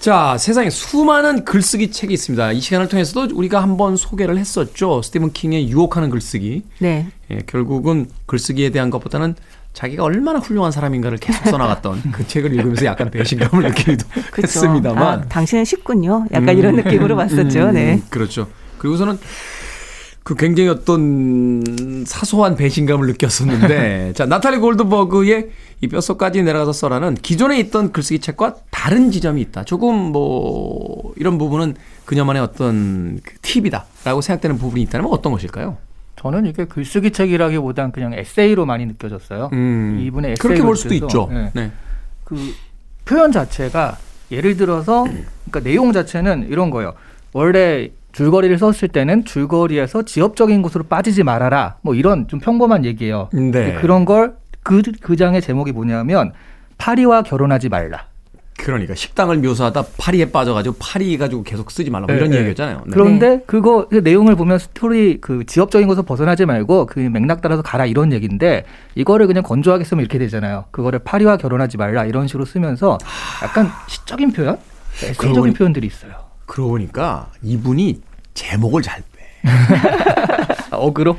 [0.00, 2.50] 자, 세상에 수많은 글쓰기 책이 있습니다.
[2.50, 5.02] 이 시간을 통해서도 우리가 한번 소개를 했었죠.
[5.02, 6.64] 스티븐 킹의 유혹하는 글쓰기.
[6.80, 7.06] 네.
[7.30, 9.36] 예, 결국은 글쓰기에 대한 것보다는
[9.72, 14.42] 자기가 얼마나 훌륭한 사람인가를 계속 써나갔던 그 책을 읽으면서 약간 배신감을 느끼기도 그렇죠.
[14.42, 15.00] 했습니다만.
[15.00, 16.26] 아, 당신은 쉽군요.
[16.32, 17.68] 약간 음, 이런 느낌으로 봤었죠.
[17.68, 18.02] 음, 네.
[18.10, 18.48] 그렇죠.
[18.82, 19.16] 그리고서는
[20.24, 27.92] 그 굉장히 어떤 사소한 배신감을 느꼈었는데, 자, 나탈리 골드버그의 이 뼛속까지 내려가서 써라는 기존에 있던
[27.92, 29.64] 글쓰기 책과 다른 지점이 있다.
[29.64, 31.74] 조금 뭐, 이런 부분은
[32.04, 35.76] 그녀만의 어떤 그 팁이다라고 생각되는 부분이 있다면 어떤 것일까요?
[36.16, 39.50] 저는 이게 글쓰기 책이라기보단 그냥 에세이로 많이 느껴졌어요.
[39.52, 41.28] 음, 이분의 에세이 그렇게 볼 수도 있죠.
[41.54, 41.72] 네.
[42.24, 42.36] 그
[43.04, 43.98] 표현 자체가
[44.30, 46.94] 예를 들어서 그러니까 내용 자체는 이런 거예요.
[47.32, 51.76] 원래 줄거리를 썼을 때는 줄거리에서 지엽적인 곳으로 빠지지 말아라.
[51.82, 53.28] 뭐 이런 좀 평범한 얘기예요.
[53.32, 53.74] 네.
[53.80, 54.34] 그런 걸
[54.64, 56.32] 그 그 장의 제목이 뭐냐면
[56.78, 58.06] 파리와 결혼하지 말라.
[58.58, 62.38] 그러니까 식당을 묘사하다 파리에 빠져가지고 파리 가지고 계속 쓰지 말라 뭐 네, 이런 네.
[62.38, 62.76] 얘기였잖아요.
[62.84, 62.90] 네.
[62.92, 67.86] 그런데 그거 그 내용을 보면 스토리 그 지엽적인 곳에서 벗어나지 말고 그 맥락 따라서 가라
[67.86, 70.66] 이런 얘기인데 이거를 그냥 건조하게 쓰면 이렇게 되잖아요.
[70.70, 72.98] 그거를 파리와 결혼하지 말라 이런 식으로 쓰면서
[73.42, 74.58] 약간 시적인 표현,
[75.02, 76.12] 에세이적인 보니- 표현들이 있어요.
[76.46, 78.00] 그러고 보니까 이분이
[78.34, 79.22] 제목을 잘 빼.
[80.70, 81.16] 어그로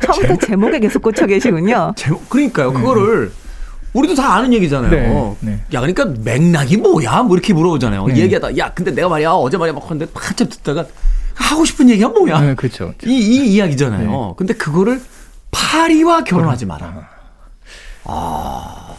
[0.00, 1.92] 처음부터 제목 에 계속 꽂혀 계시군요.
[1.96, 2.72] 제목 그러니까요.
[2.72, 3.32] 그거를
[3.92, 4.90] 우리도 다 아는 얘기잖아요.
[4.90, 5.52] 네, 네.
[5.72, 7.22] 야, 그러니까 맥락이 뭐야?
[7.22, 8.06] 뭐 이렇게 물어보잖아요.
[8.06, 8.16] 네.
[8.18, 10.84] 얘기하다, 야, 근데 내가 말이야, 어제 말이야, 막 하는데 한참 듣다가
[11.34, 12.40] 하고 싶은 얘기가 뭐야?
[12.40, 12.92] 네, 그렇죠.
[13.04, 14.34] 이, 이 이야기잖아요.
[14.36, 15.00] 근데 그거를
[15.50, 17.08] 파리와 결혼하지 마라.
[18.04, 18.96] 그래서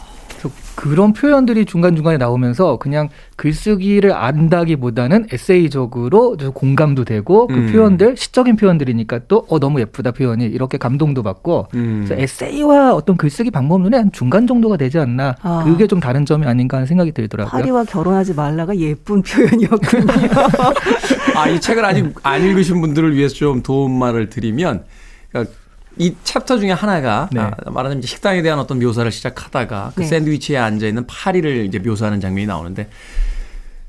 [0.80, 7.70] 그런 표현들이 중간중간에 나오면서 그냥 글쓰기를 안다기보다는 에세이적으로 좀 공감도 되고 그 음.
[7.70, 12.04] 표현들 시적인 표현들이니까 또 어 너무 예쁘다 표현이 이렇게 감동도 받고 음.
[12.06, 15.64] 그래서 에세이와 어떤 글쓰기 방법론의 한 중간 정도가 되지 않나 아.
[15.64, 17.50] 그게 좀 다른 점이 아닌가 하는 생각이 들더라고요.
[17.50, 20.06] 파리와 결혼하지 말라가 예쁜 표현이었군요.
[21.36, 24.84] 아, 이 책을 아직 안 읽으신 분들을 위해서 좀 도움말을 드리면,
[25.30, 25.54] 그러니까
[26.00, 27.40] 이 챕터 중에 하나가 네.
[27.40, 30.06] 아, 말하자면 이제 식당에 대한 어떤 묘사를 시작하다가 그 네.
[30.06, 32.88] 샌드위치에 앉아 있는 파리를 이제 묘사하는 장면이 나오는데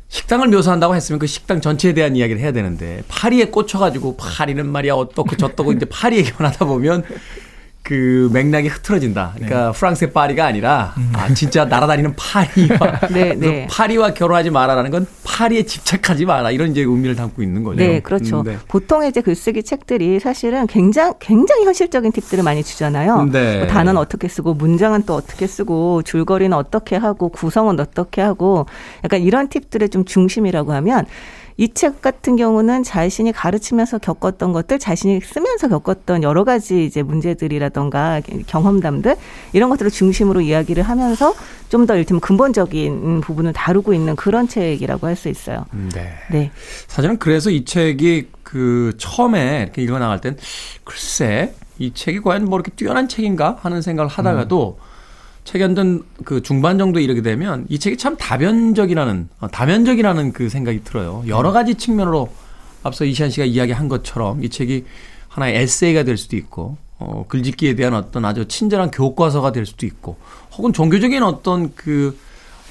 [0.10, 5.38] 식당을 묘사한다고 했으면 그 식당 전체에 대한 이야기를 해야 되는데 파리에 꽂혀가지고 파리는 말이야 어떻고
[5.38, 7.06] 저떻고 이제 파리 얘기만 하다 보면
[7.84, 9.34] 그 맥락이 흐트러진다.
[9.36, 13.68] 그러니까 프랑스의 파리가 아니라 아 진짜 날아다니는 파리와 네, 네.
[13.70, 17.78] 파리와 결혼하지 마라라는 건 파리에 집착하지 마라 이런 이제 의미를 담고 있는 거죠.
[17.78, 18.42] 네, 그렇죠.
[18.42, 18.58] 음, 네.
[18.68, 23.26] 보통 이제 글쓰기 책들이 사실은 굉장히 굉장히 현실적인 팁들을 많이 주잖아요.
[23.32, 23.60] 네.
[23.60, 28.68] 뭐 단어는 어떻게 쓰고 문장은 또 어떻게 쓰고 줄거리는 어떻게 하고 구성은 어떻게 하고
[29.04, 31.06] 약간 이런 팁들의 좀 중심이라고 하면
[31.58, 38.22] 이 책 같은 경우는 자신이 가르치면서 겪었던 것들, 자신이 쓰면서 겪었던 여러 가지 이제 문제들이라던가
[38.48, 39.16] 경험담들
[39.54, 41.34] 이런 것들을 중심으로 이야기를 하면서
[41.70, 45.66] 좀더 이를테면 근본적인 부분을 다루고 있는 그런 책이라고 할 수 있어요.
[45.94, 46.14] 네.
[46.32, 46.52] 네.
[46.88, 50.36] 사실은 그래서 이 책이 그 처음에 이렇게 읽어 나갈 땐
[50.84, 54.80] 글쎄 이 책이 과연 뭐 이렇게 뛰어난 책인가 하는 생각을 하다가도
[55.44, 60.84] 책이 한든 그 중반 정도 이르게 되면 이 책이 참 다변적이라는 어, 다면적이라는 그 생각이
[60.84, 61.24] 들어요.
[61.28, 62.32] 여러 가지 측면으로
[62.84, 64.86] 앞서 이시안 씨가 이야기한 것처럼 이 책이
[65.28, 70.18] 하나의 에세이가 될 수도 있고 어, 글짓기에 대한 어떤 아주 친절한 교과서가 될 수도 있고
[70.54, 72.18] 혹은 종교적인 어떤 그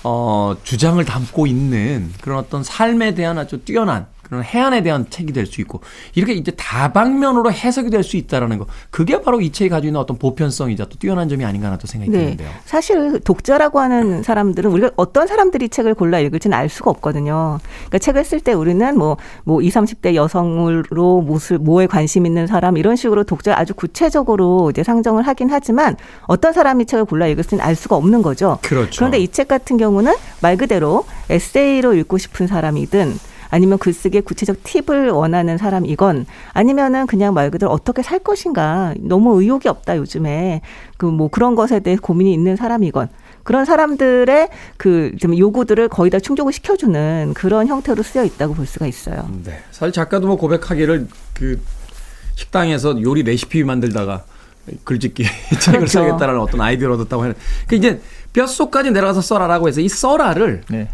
[0.03, 5.47] 어, 주장을 담고 있는 그런 어떤 삶에 대한 아주 뛰어난 그런 해안에 대한 책이 될
[5.47, 5.81] 수 있고
[6.15, 10.17] 이렇게 이제 다방면으로 해석이 될 수 있다라는 거 그게 바로 이 책이 가지고 있는 어떤
[10.19, 12.19] 보편성이자 또 뛰어난 점이 아닌가 하는 또 생각이 네.
[12.19, 12.49] 드는데요.
[12.65, 17.59] 사실 독자라고 하는 사람들은 우리가 어떤 사람들이 책을 골라 읽을지는 알 수가 없거든요.
[17.89, 22.77] 그러니까 책을 쓸 때 우리는 뭐, 뭐 20, 30대 여성으로 무엇을, 뭐에 관심 있는 사람
[22.77, 27.75] 이런 식으로 독자 아주 구체적으로 이제 상정을 하긴 하지만 어떤 사람이 책을 골라 읽을지는 알
[27.75, 28.59] 수가 없는 거죠.
[28.63, 28.91] 그렇죠.
[28.97, 35.11] 그런데 이 책 같은 경우는 말 그대로 에세이로 읽고 싶은 사람이든 아니면 글쓰기에 구체적 팁을
[35.11, 40.63] 원하는 사람이건 아니면은 그냥 말 그대로 어떻게 살 것인가 너무 의욕이 없다 요즘에
[40.97, 43.09] 그 뭐 그런 것에 대해 고민이 있는 사람이건
[43.43, 49.29] 그런 사람들의 그좀 요구들을 거의 다 충족을 시켜주는 그런 형태로 쓰여 있다고 볼 수가 있어요.
[49.45, 49.59] 네.
[49.71, 51.61] 사실 작가도 뭐 고백하기를 그
[52.37, 54.25] 식당에서 요리 레시피 만들다가
[54.85, 55.25] 글짓기
[55.61, 55.99] 책을 그렇죠.
[56.01, 57.35] 써야겠다라는 어떤 아이디어를 얻었다고 하는.
[57.67, 58.01] 그 이제
[58.33, 60.89] 뼛속까지 내려가서 써라라고 해서 이 써라를 네.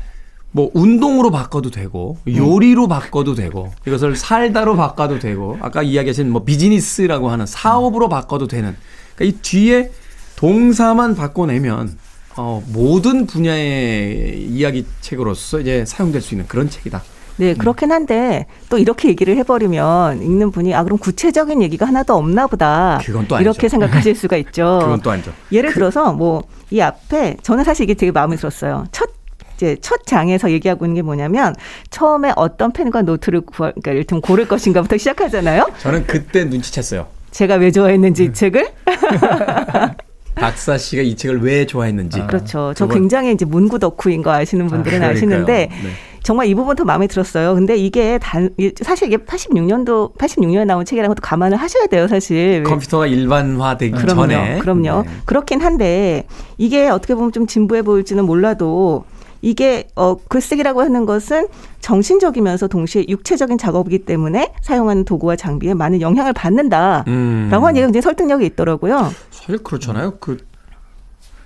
[0.57, 7.29] 뭐 운동으로 바꿔도 되고 요리로 바꿔도 되고 이것을 살다로 바꿔도 되고 아까 이야기하신 뭐 비즈니스라고
[7.29, 8.75] 하는 사업으로 바꿔도 되는
[9.15, 9.91] 그러니까 이 뒤에
[10.37, 11.99] 동사만 바꿔내면
[12.39, 17.03] 어, 모든 분야의 이야기 책으로서 이제 사용될 수 있는 그런 책이다.
[17.37, 22.47] 네, 그렇긴 한데 또 이렇게 얘기를 해버리면 읽는 분이 아 그럼 구체적인 얘기가 하나도 없나
[22.47, 23.51] 보다 그건 또 아니죠.
[23.51, 24.79] 이렇게 생각하실 수가 있죠.
[24.85, 25.33] 그건 또 아니죠.
[25.53, 28.87] 예를 들어서 뭐 이 앞에 저는 사실 이게 되게 마음에 들었어요.
[28.91, 29.11] 첫
[29.57, 31.55] 이제 첫 장에서 얘기하고 있는 게 뭐냐면
[31.91, 35.67] 처음에 어떤 펜과 노트를 구할 그러니까 이를테면 고를 것인가부터 시작하잖아요.
[35.79, 37.07] 저는 그때 눈치챘어요.
[37.31, 38.67] 제가 왜 좋아했는지 이 책을
[40.35, 42.21] 박사 씨가 이 책을 왜 좋아했는지.
[42.27, 42.73] 그렇죠.
[42.77, 45.69] 저 그건- 굉장히 이제 문구 덕후인 거 아시는 분들은 아, 아, 시는데.
[45.71, 45.89] 네.
[46.23, 47.55] 정말 이 부분 더 마음에 들었어요.
[47.55, 52.65] 근데 이게 단 이- 사실 이게 86년도 86년에 나온 책이라는 것도 감안을 하셔야 돼요, 사실.
[52.65, 54.21] 컴퓨터가 일반화되기 그럼요.
[54.23, 54.59] 전에.
[54.59, 55.03] 그럼요.
[55.05, 55.09] 네.
[55.25, 56.27] 그렇긴 한데
[56.59, 59.05] 이게 어떻게 보면 좀 진부해 보일지는 몰라도
[59.43, 61.49] 이게 어 글쓰기라고 하는 것은
[61.81, 67.49] 정신적이면서 동시에 육체적인 작업이기 때문에 사용하는 도구와 장비에 많은 영향을 받는다라고 음.
[67.53, 69.13] 하는 얘기가 굉장히 설득력이 있더라고요.
[69.31, 70.15] 사실 그렇잖아요.
[70.21, 70.39] 그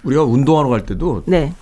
[0.02, 1.52] 우리가 운동하러 갈 때도 네.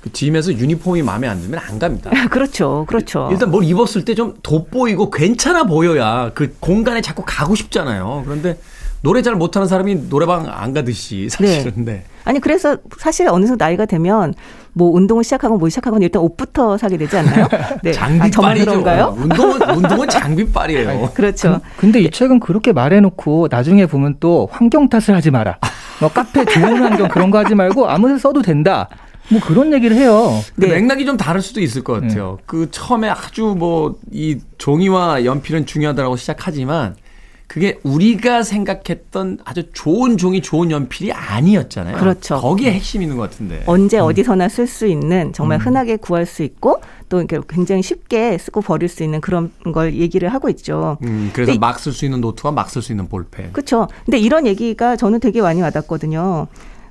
[0.00, 2.10] 그 짐에서 유니폼이 마음에 안 들면 안 갑니다.
[2.30, 2.84] 그렇죠.
[2.86, 3.28] 그렇죠.
[3.32, 8.22] 일단 뭘 입었을 때 좀 돋보이고 괜찮아 보여야 그 공간에 자꾸 가고 싶잖아요.
[8.26, 8.58] 그런데
[9.04, 12.04] 노래 잘 못하는 사람이 노래방 안 가듯이 사실은 네.
[12.24, 14.32] 아니 그래서 사실 어느 정도 나이가 되면
[14.72, 17.46] 뭐 운동을 시작하고 뭐 시작하면 일단 옷부터 사게 되지 않나요?
[17.84, 17.90] 네.
[17.90, 18.64] 아, 장비빨이죠.
[18.64, 19.14] 그런가요?
[19.18, 21.10] 운동은 운동은 장비빨이에요.
[21.12, 21.60] 그렇죠.
[21.76, 25.58] 근데 이 책은 그렇게 말해놓고 나중에 보면 또 환경 탓을 하지 마라.
[26.00, 28.88] 뭐 카페 좋은 환경 그런 거 하지 말고 아무데나 써도 된다.
[29.28, 30.30] 뭐 그런 얘기를 해요.
[30.58, 32.38] 그 맥락이 좀 다를 수도 있을 것 같아요.
[32.46, 36.96] 그 처음에 아주 뭐 이 종이와 연필은 중요하다고 시작하지만
[37.54, 41.98] 그게 우리가 생각했던 아주 좋은 종이 좋은 연필이 아니었잖아요.
[41.98, 42.40] 그렇죠.
[42.40, 43.62] 거기에 핵심이 있는 것 같은데.
[43.66, 45.66] 언제 어디서나 쓸 수 있는 정말 음.
[45.66, 50.30] 흔하게 구할 수 있고 또 이렇게 굉장히 쉽게 쓰고 버릴 수 있는 그런 걸 얘기를
[50.34, 50.98] 하고 있죠.
[51.04, 53.52] 음, 그래서 막 쓸 수 있는 노트와 막 쓸 수 있는 볼펜.
[53.52, 53.86] 그렇죠.
[54.04, 56.48] 근데 이런 얘기가 저는 되게 많이 와닿거든요.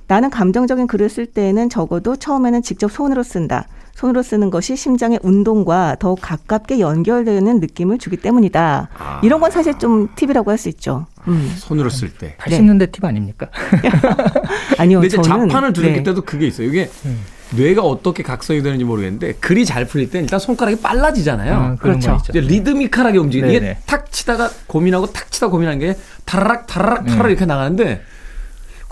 [0.07, 3.67] 나는 감정적인 글을 쓸 때에는 적어도 처음에는 직접 손으로 쓴다.
[3.95, 8.89] 손으로 쓰는 것이 심장의 운동과 더 가깝게 연결되는 느낌을 주기 때문이다.
[8.97, 9.21] 아.
[9.23, 11.07] 이런 건 사실 좀 팁이라고 할 수 있죠.
[11.27, 11.53] 음.
[11.57, 12.35] 손으로 쓸 때.
[12.39, 13.47] 80년대 팁 아닙니까?
[14.77, 16.03] 아니요, 근데 이제 저는 자판을 두들 네.
[16.03, 16.67] 때도 그게 있어요.
[16.67, 16.89] 이게
[17.55, 21.53] 뇌가 어떻게 각성이 되는지 모르겠는데 글이 잘 풀릴 때 일단 손가락이 빨라지잖아요.
[21.53, 22.23] 아, 그런 거 있죠.
[22.29, 23.77] 이제 리드미컬하게 움직이는 이게 네네.
[23.85, 27.29] 탁 치다가 고민하고 탁 치다 고민하는 게 타라락 타라락 타라 락 음.
[27.31, 28.01] 이렇게 나가는데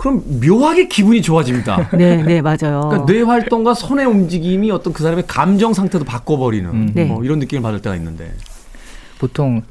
[0.02, 1.90] 그럼 묘하게 기분이 좋아집니다.
[1.94, 2.88] 네, 네, 맞아요.
[2.90, 7.06] 그러니까 뇌 활동과 손의 움직임이 어떤 그 사람의 감정 상태도 바꿔버리는 네.
[7.06, 8.34] 뭐 이런 느낌을 받을 때가 있는데.
[9.20, 9.62] 보통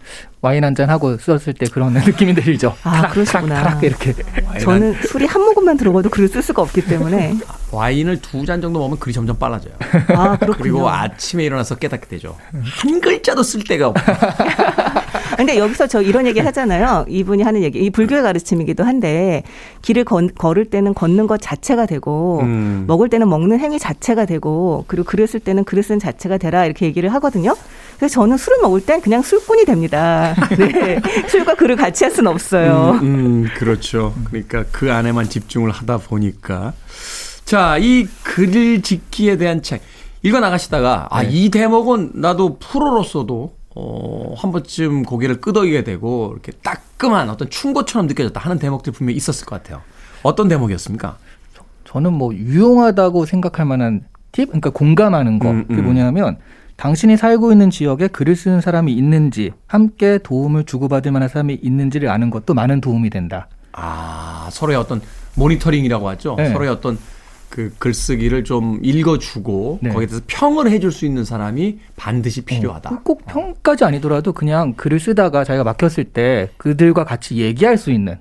[0.43, 2.77] 와인 한 잔 하고 썼을 때 그런 느낌이 들죠.
[2.85, 3.55] 아, 타락, 그러시구나.
[3.57, 4.15] 타락, 타락 이렇게.
[4.61, 7.35] 저는 술이 한 모금만 들어가도 글을 쓸 수가 없기 때문에.
[7.73, 9.75] 와인을 두 잔 정도 먹으면 글이 점점 빨라져요.
[10.15, 10.63] 아, 그렇군요.
[10.63, 12.37] 그리고 아침에 일어나서 깨닫게 되죠.
[12.53, 14.01] 한 글자도 쓸 데가 없고.
[15.41, 17.07] 근데 여기서 저 이런 얘기 하잖아요.
[17.09, 19.43] 이분이 하는 얘기, 이 불교의 가르침이기도 한데
[19.81, 22.85] 길을 건- 걸을 때는 걷는 것 자체가 되고 음.
[22.87, 26.85] 먹을 때는 먹는 행위 자체가 되고 그리고 글을 쓸 때는 글을 쓴 자체가 되라 이렇게
[26.85, 27.57] 얘기를 하거든요.
[27.97, 30.35] 그래서 저는 술을 먹을 땐 그냥 술꾼이 됩니다.
[30.59, 31.01] 네.
[31.29, 32.99] 술과 글을 같이 할 수는 없어요.
[33.03, 33.07] 음,
[33.45, 34.13] 음, 그렇죠.
[34.25, 36.75] 그러니까 그 안에만 집중을 하다 보니까.
[37.47, 39.81] 자, 이글 짓기에 대한 책.
[40.23, 47.31] 읽어 나가시다가, 아, 이 대목은 나도 프로로서도, 어, 한 번쯤 고개를 끄덕이게 되고, 이렇게 따끔한
[47.31, 49.81] 어떤 충고처럼 느껴졌다 하는 대목들이 분명히 있었을 것 같아요.
[50.23, 51.17] 어떤 대목이었습니까?
[51.85, 54.03] 저는 뭐 유용하다고 생각할 만한
[54.33, 55.51] 팁, 그러니까 공감하는 거.
[55.51, 55.87] 음, 그게 음.
[55.87, 56.37] 뭐냐면
[56.77, 62.31] 당신이 살고 있는 지역에 글을 쓰는 사람이 있는지, 함께 도움을 주고받을 만한 사람이 있는지를 아는
[62.31, 63.49] 것도 많은 도움이 된다.
[63.73, 65.01] 아, 서로의 어떤
[65.35, 66.35] 모니터링이라고 하죠.
[66.37, 66.51] 네.
[66.51, 66.99] 서로의 어떤
[67.51, 69.91] 그 글쓰기를 좀 읽어주고, 네.
[69.91, 73.01] 거기에 대해서 평을 해줄 수 있는 사람이 반드시 필요하다.
[73.05, 78.17] 꼭 평까지 아니더라도 그냥 글을 쓰다가 자기가 막혔을 때 그들과 같이 얘기할 수 있는.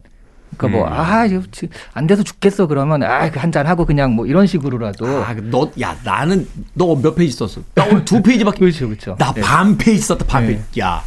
[0.57, 0.93] 그러니까 뭐, 음.
[0.93, 2.65] 아, 이거 지- 안 돼서 죽겠어.
[2.65, 5.05] 그러면, 아, 한잔 하고 그냥 뭐 이런 식으로라도.
[5.23, 7.61] 아, 너, 야, 나는, 너 몇 페이지 썼어?
[7.75, 8.59] 나 오늘 두 페이지밖에.
[8.59, 9.15] 그렇죠, 그렇죠.
[9.19, 9.41] 나 네.
[9.41, 10.53] 반 페이지 썼다, 반 네.
[10.55, 10.79] 페이지.
[10.81, 11.03] 야,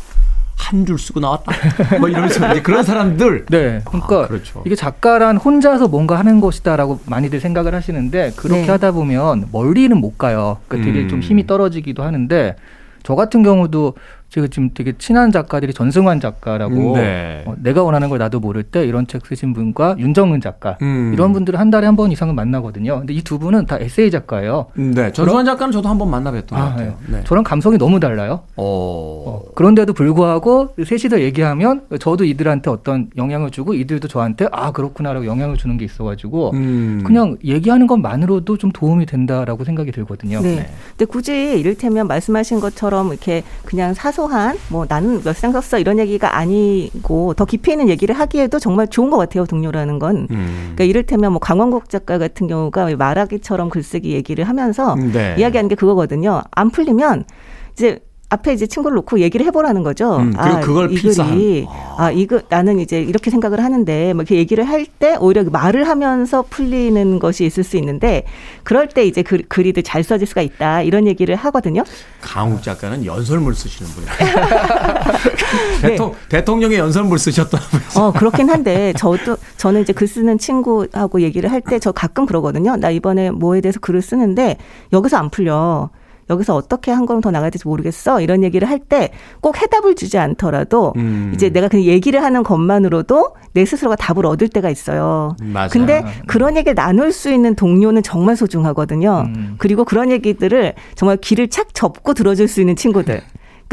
[0.63, 1.53] 한 줄 쓰고 나왔다.
[2.01, 3.47] 뭐 이러면서 이제 그런 사람들.
[3.51, 3.83] 네.
[3.85, 4.63] 그러니까 아, 그렇죠.
[4.65, 8.69] 이게 작가란 혼자서 뭔가 하는 것이다라고 많이들 생각을 하시는데 그렇게 네.
[8.71, 10.59] 하다 보면 멀리는 못 가요.
[10.69, 11.09] 그러니까 되게 음.
[11.09, 12.57] 좀 힘이 떨어지기도 하는데
[13.03, 13.95] 저 같은 경우도
[14.33, 17.45] 제가 지금 되게 친한 작가들이 전승환 작가라고 네.
[17.47, 21.11] 어, 내가 원하는 걸 나도 모를 때 이런 책 쓰신 분과 윤정은 작가 음.
[21.13, 23.01] 이런 분들은 한 달에 한 번 이상은 만나거든요.
[23.01, 24.67] 근데 이 두 분은 다 에세이 작가예요.
[24.75, 26.95] 네, 전수환 작가는 저도 한 번 만나뵀던 것 아, 같아요.
[27.07, 27.19] 네.
[27.19, 27.25] 네.
[27.25, 28.41] 저랑 감성이 너무 달라요.
[28.57, 29.43] 어.
[29.55, 35.77] 그런데도 불구하고 셋이서 얘기하면 저도 이들한테 어떤 영향을 주고 이들도 저한테 아 그렇구나라고 영향을 주는
[35.77, 37.03] 게 있어가지고 음.
[37.05, 40.41] 그냥 얘기하는 것만으로도 좀 도움이 된다라고 생각이 들거든요.
[40.41, 40.71] 네.
[40.91, 46.37] 근데 굳이 이를테면 말씀하신 것처럼 이렇게 그냥 사 소한 뭐 나는 몇장 썼어 이런 얘기가
[46.37, 50.29] 아니고 더 깊이 있는 얘기를 하기에도 정말 좋은 것 같아요 동료라는 건.
[50.31, 50.73] 음.
[50.75, 55.35] 그러니까 이를테면 뭐 강원국 작가 같은 경우가 왜 말하기처럼 글쓰기 얘기를 하면서 네.
[55.39, 56.43] 이야기하는 게 그거거든요.
[56.53, 57.25] 안 풀리면
[57.73, 57.99] 이제
[58.33, 60.17] 앞에 이제 친구를 놓고 얘기를 해보라는 거죠.
[60.17, 60.97] 음, 그리고 그걸 이.
[60.97, 61.67] 글이
[61.99, 65.87] 아 이거 나는 이제 이렇게 생각을 하는데 뭐 이렇게 얘기를 할 때 오히려 그 말을
[65.89, 68.25] 하면서 풀리는 것이 있을 수 있는데
[68.63, 71.83] 그럴 때 이제 글, 글이 더잘 써질 수가 있다 이런 얘기를 하거든요.
[72.21, 74.13] 강욱 작가는 연설물 쓰시는 분이에요.
[75.83, 75.89] 네.
[75.91, 78.03] 대통, 대통령의 연설물 분.
[78.03, 82.77] 어, 그렇긴 한데, 저도, 저는 이제 글 쓰는 친구하고 얘기를 할 때 저 가끔 그러거든요.
[82.77, 84.57] 나 이번에 뭐에 대해서 글을 쓰는데,
[84.93, 85.91] 여기서 안 풀려.
[86.33, 88.21] 여기서 어떻게 한 걸음 더 나가야 될지 모르겠어.
[88.21, 89.11] 이런 얘기를 할 때
[89.41, 91.31] 꼭 해답을 주지 않더라도, 음.
[91.35, 95.37] 이제 내가 그냥 얘기를 하는 것만으로도 내 스스로가 답을 얻을 때가 있어요.
[95.43, 95.69] 맞아요.
[95.71, 99.25] 근데 그런 얘기를 나눌 수 있는 동료는 정말 소중하거든요.
[99.27, 99.55] 음.
[99.59, 103.21] 그리고 그런 얘기들을 정말 귀를 착 접고 들어줄 수 있는 친구들.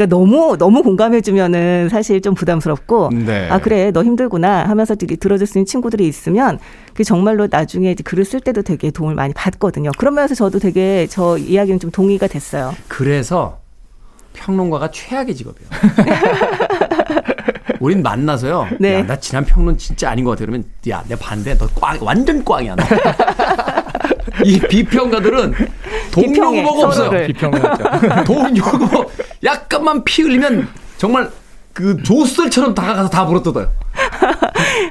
[0.00, 3.48] 그러니까 너무 너무 공감해 주면은 사실 좀 부담스럽고 네.
[3.50, 6.58] 아 그래 너 힘들구나 하면서 되게 들어줄 수 있는 친구들이 있으면
[6.94, 9.90] 그 정말로 나중에 이제 글을 쓸 때도 되게 도움을 많이 받거든요.
[9.98, 12.74] 그런 면에서 저도 되게 저 이야기는 좀 동의가 됐어요.
[12.88, 13.58] 그래서
[14.32, 15.68] 평론가가 최악의 직업이에요.
[17.78, 18.68] 우린 만나서요.
[18.78, 18.94] 네.
[18.94, 20.40] 야, 나 지난 평론 진짜 아닌 것 같아.
[20.40, 21.56] 그러면 야, 내 반대.
[21.56, 22.76] 너 꽝, 완전 꽝이야.
[22.76, 22.84] 너.
[24.44, 25.54] 이 비평가들은
[26.12, 27.10] 돈 비평해, 요구가 없어요.
[27.10, 28.24] 하죠.
[28.24, 29.06] 돈 요구
[29.44, 31.30] 약간만 피 흘리면 정말
[31.72, 33.70] 그 조슬처럼 다가가서 다 물어뜯어요.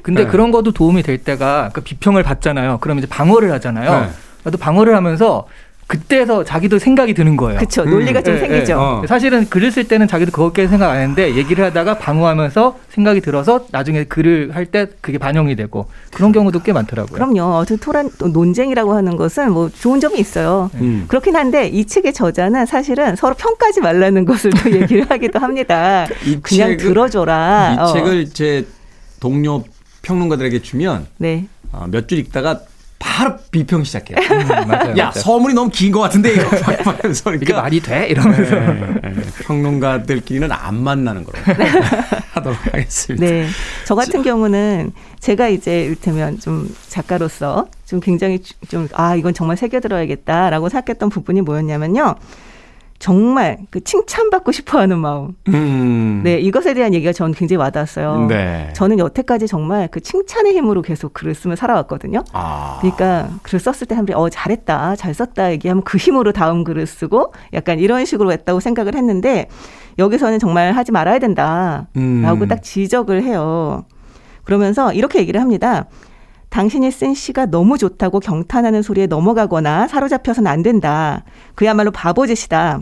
[0.03, 0.29] 근데 네.
[0.29, 2.77] 그런 것도 도움이 될 때가 그 비평을 받잖아요.
[2.79, 4.01] 그럼 이제 방어를 하잖아요.
[4.01, 4.09] 네.
[4.43, 5.47] 나도 방어를 하면서
[5.89, 7.57] 그때서 자기도 생각이 드는 거예요.
[7.59, 8.73] 그쵸 논리가 좀 예, 생기죠.
[8.73, 8.75] 예.
[8.77, 9.03] 어.
[9.07, 14.03] 사실은 글을 쓸 때는 자기도 그렇게 생각 안 했는데 얘기를 하다가 방어하면서 생각이 들어서 나중에
[14.03, 17.15] 글을 할 때 그게 반영이 되고 그런 경우도 꽤 많더라고요.
[17.15, 17.55] 그럼요.
[17.57, 20.69] 어떤 토란 또 논쟁이라고 하는 것은 뭐 좋은 점이 있어요.
[20.75, 21.05] 음.
[21.07, 26.05] 그렇긴 한데 이 책의 저자는 사실은 서로 평가하지 말라는 것을 또 얘기를 하기도 합니다.
[26.23, 27.73] 이 그냥 책을- 들어줘라.
[27.73, 27.93] 이 어.
[27.93, 28.67] 책을 제
[29.19, 29.63] 동료
[30.03, 31.47] 평론가들에게 주면 네.
[31.71, 32.59] 어, 몇줄 읽다가
[32.99, 34.17] 바로 비평 시작해요.
[34.19, 34.89] 음, 맞아요.
[34.91, 35.11] 야 맞아요.
[35.13, 36.43] 서문이 너무 긴 것 같은데 이거
[36.83, 38.07] 하면서 이게 그러니까 말이 돼?
[38.07, 38.55] 이러면서.
[38.55, 39.21] 네, 네.
[39.45, 41.37] 평론가들끼리는 안 만나는 거로
[42.33, 43.25] 하도록 하겠습니다.
[43.25, 43.47] 네.
[43.85, 50.69] 저 같은 경우는 제가 이제 이를테면 좀 작가로서 좀 굉장히 좀, 아, 이건 정말 새겨들어야겠다라고
[50.69, 52.15] 생각했던 부분이 뭐였냐면요.
[52.99, 55.33] 정말 그 칭찬받고 싶어 하는 마음.
[55.47, 56.21] 음.
[56.23, 58.27] 네, 이것에 대한 얘기가 저는 굉장히 와닿았어요.
[58.27, 58.71] 네.
[58.73, 62.23] 저는 여태까지 정말 그 칭찬의 힘으로 계속 글을 쓰며 살아왔거든요.
[62.33, 62.77] 아.
[62.81, 67.33] 그러니까 글을 썼을 때 사람들이 어 잘했다, 잘 썼다 얘기하면 그 힘으로 다음 글을 쓰고
[67.53, 69.47] 약간 이런 식으로 했다고 생각을 했는데
[69.97, 72.47] 여기서는 정말 하지 말아야 된다라고 음.
[72.49, 73.85] 딱 지적을 해요.
[74.43, 75.85] 그러면서 이렇게 얘기를 합니다.
[76.49, 81.23] 당신이 쓴 시가 너무 좋다고 경탄하는 소리에 넘어가거나 사로잡혀서는 안 된다.
[81.55, 82.81] 그야말로 바보짓이다.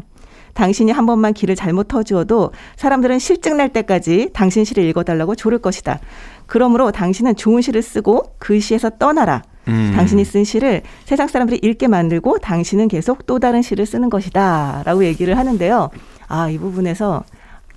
[0.53, 5.99] 당신이 한 번만 길을 잘못 터주어도 사람들은 실증 날 때까지 당신 시를 읽어달라고 조를 것이다.
[6.47, 9.43] 그러므로 당신은 좋은 시를 쓰고 그 시에서 떠나라.
[9.67, 9.93] 음.
[9.95, 14.81] 당신이 쓴 시를 세상 사람들이 읽게 만들고 당신은 계속 또 다른 시를 쓰는 것이다.
[14.85, 15.89] 라고 얘기를 하는데요.
[16.27, 17.23] 아, 이 부분에서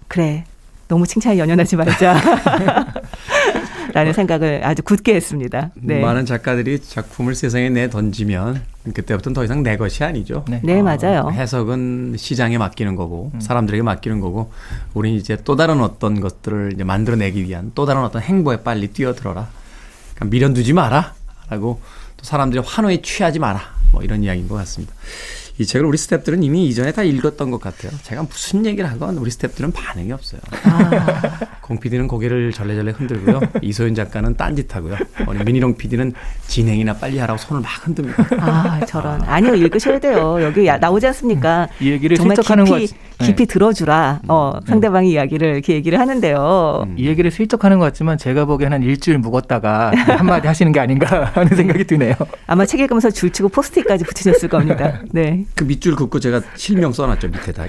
[0.08, 0.44] 그래.
[0.88, 2.16] 너무 칭찬에 연연하지 말자.
[3.92, 5.70] 라는 생각을 아주 굳게 했습니다.
[5.74, 6.00] 네.
[6.00, 8.62] 많은 작가들이 작품을 세상에 내 던지면
[8.94, 10.44] 그때부터는 더 이상 내 것이 아니죠.
[10.48, 10.60] 네.
[10.62, 11.30] 네, 맞아요.
[11.30, 14.52] 해석은 시장에 맡기는 거고 사람들에게 맡기는 거고
[14.94, 19.48] 우리는 이제 또 다른 어떤 것들을 이제 만들어내기 위한 또 다른 어떤 행보에 빨리 뛰어들어라.
[20.14, 21.14] 그러니까 미련 두지 마라
[21.48, 21.80] 라고
[22.16, 23.60] 또 사람들의 환호에 취하지 마라.
[23.92, 24.94] 뭐 이런 이야기인 것 같습니다.
[25.60, 27.92] 이 책을 우리 스탭들은 이미 이전에 다 읽었던 것 같아요.
[28.02, 30.40] 제가 무슨 얘기를 하건 우리 스탭들은 반응이 없어요.
[31.60, 33.40] 공 PD는 고개를 절레절레 흔들고요.
[33.60, 34.96] 이소연 작가는 딴짓하고요.
[35.28, 36.14] 우리 민희롱 PD는
[36.46, 38.26] 진행이나 빨리 하라고 손을 막 흔듭니다.
[38.38, 39.20] 아, 저런.
[39.26, 40.38] 아 니요, 읽으셔야 돼요.
[40.40, 41.68] 여기 야- 나오지 않습니까?
[41.78, 43.26] 이 얘기를 정말 슬쩍하는 것 깊이, 같- 네.
[43.26, 44.20] 깊이 들어주라.
[44.28, 46.86] 어, 상대방의 이야기를 이렇게 얘기를 하는데요.
[46.96, 51.26] 이 얘기를 슬쩍 하는 것 같지만 제가 보기에는 한 일주일 묵었다가 한마디 하시는 게 아닌가
[51.34, 52.14] 하는 생각이 드네요.
[52.46, 55.02] 아마 책 읽으면서 줄치고 포스트잇까지 붙이셨을 겁니다.
[55.12, 55.44] 네.
[55.54, 57.66] 그 밑줄 긋고 제가 실명 써놨죠 밑에다.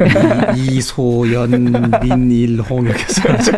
[0.55, 3.51] 이, 이소연 민일홍 이렇게 써놨죠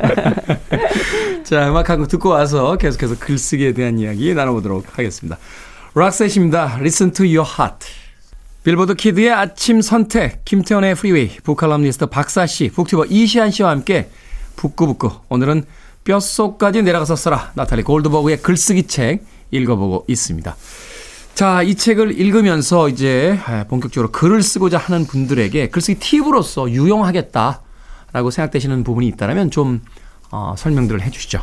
[1.43, 5.37] 자 음악 한 곡 듣고 와서 계속해서 글쓰기에 대한 이야기 나눠보도록 하겠습니다.
[5.95, 6.77] 락셋입니다.
[6.79, 7.85] Listen to Your Heart.
[8.63, 14.09] 빌보드 키드의 아침 선택 김태훈의 프리웨이 북칼럼니스트 박사 씨 북튜버 이시안 씨와 함께
[14.55, 15.11] 북구북구.
[15.29, 15.65] 오늘은
[16.05, 17.51] 뼛속까지 내려가서 써라.
[17.55, 20.55] 나탈리 골드버그의 글쓰기 책 읽어보고 있습니다
[21.33, 29.07] 자, 이 책을 읽으면서 이제 본격적으로 글을 쓰고자 하는 분들에게 글쓰기 팁으로서 유용하겠다라고 생각되시는 부분이
[29.07, 29.81] 있다면 좀
[30.29, 31.41] 어, 설명들을 해 주시죠.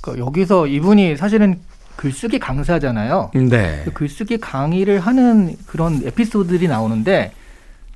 [0.00, 1.60] 그러니까 여기서 이분이 사실은
[1.96, 3.32] 글쓰기 강사잖아요.
[3.34, 3.82] 네.
[3.84, 7.32] 그 글쓰기 강의를 하는 그런 에피소드들이 나오는데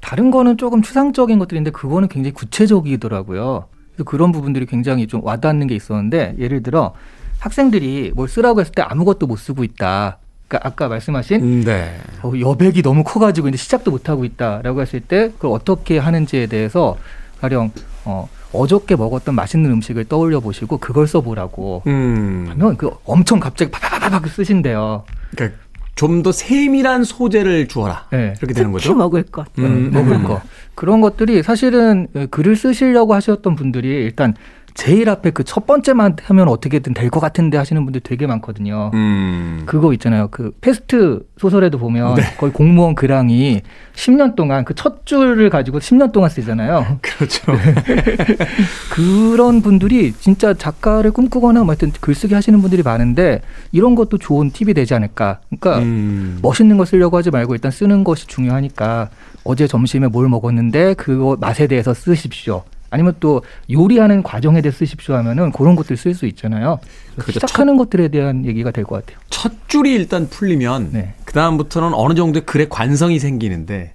[0.02, 3.68] 다른 거는 조금 추상적인 것들인데 그거는 굉장히 구체적이더라고요.
[3.94, 6.92] 그래서 그런 부분들이 굉장히 좀 와닿는 게 있었는데 예를 들어
[7.38, 10.18] 학생들이 뭘 쓰라고 했을 때 아무것도 못 쓰고 있다.
[10.48, 11.96] 그러니까 아까 말씀하신 네.
[12.22, 16.96] 어, 여백이 너무 커가지고 이제 시작도 못 하고 있다라고 했을 때 그걸 어떻게 하는지에 대해서
[17.40, 17.72] 가령
[18.04, 22.46] 어, 어저께 먹었던 맛있는 음식을 떠올려 보시고 그걸 써보라고 음.
[22.50, 25.04] 하면 그 엄청 갑자기 파파파박 쓰신대요.
[25.32, 25.58] 그러니까
[25.96, 28.06] 좀 더 세밀한 소재를 주어라.
[28.12, 28.34] 네.
[28.38, 28.94] 이렇게 되는 특히 거죠.
[28.94, 29.46] 먹을 것.
[29.58, 30.24] 음, 먹을 음.
[30.24, 30.42] 거
[30.74, 34.34] 그런 것들이 사실은 어, 글을 쓰시려고 하셨던 분들이 일단
[34.76, 38.90] 제일 앞에 그 첫 번째만 하면 어떻게든 될 것 같은데 하시는 분들 되게 많거든요.
[38.94, 39.62] 음.
[39.66, 40.28] 그거 있잖아요.
[40.30, 42.22] 그 패스트 소설에도 보면 네.
[42.38, 43.62] 거의 공무원 글항이
[43.94, 46.98] 10년 동안 그 첫 줄을 가지고 10년 동안 쓰잖아요.
[47.02, 47.52] 그렇죠.
[48.92, 53.40] 그런 분들이 진짜 작가를 꿈꾸거나 뭐 하여튼 글쓰기 하시는 분들이 많은데
[53.72, 55.40] 이런 것도 좋은 팁이 되지 않을까.
[55.48, 56.38] 그러니까 음.
[56.42, 59.08] 멋있는 거 쓰려고 하지 말고 일단 쓰는 것이 중요하니까
[59.44, 62.62] 어제 점심에 뭘 먹었는데 그거 맛에 대해서 쓰십시오.
[62.90, 66.78] 아니면 또 요리하는 과정에 대해 쓰십시오 하면은 그런 것들 쓸 수 있잖아요.
[67.14, 67.32] 그렇죠.
[67.32, 69.20] 시작하는 것들에 대한 얘기가 될 것 같아요.
[69.30, 71.14] 첫 줄이 일단 풀리면 네.
[71.24, 73.94] 그 다음부터는 어느 정도의 글의 관성이 생기는데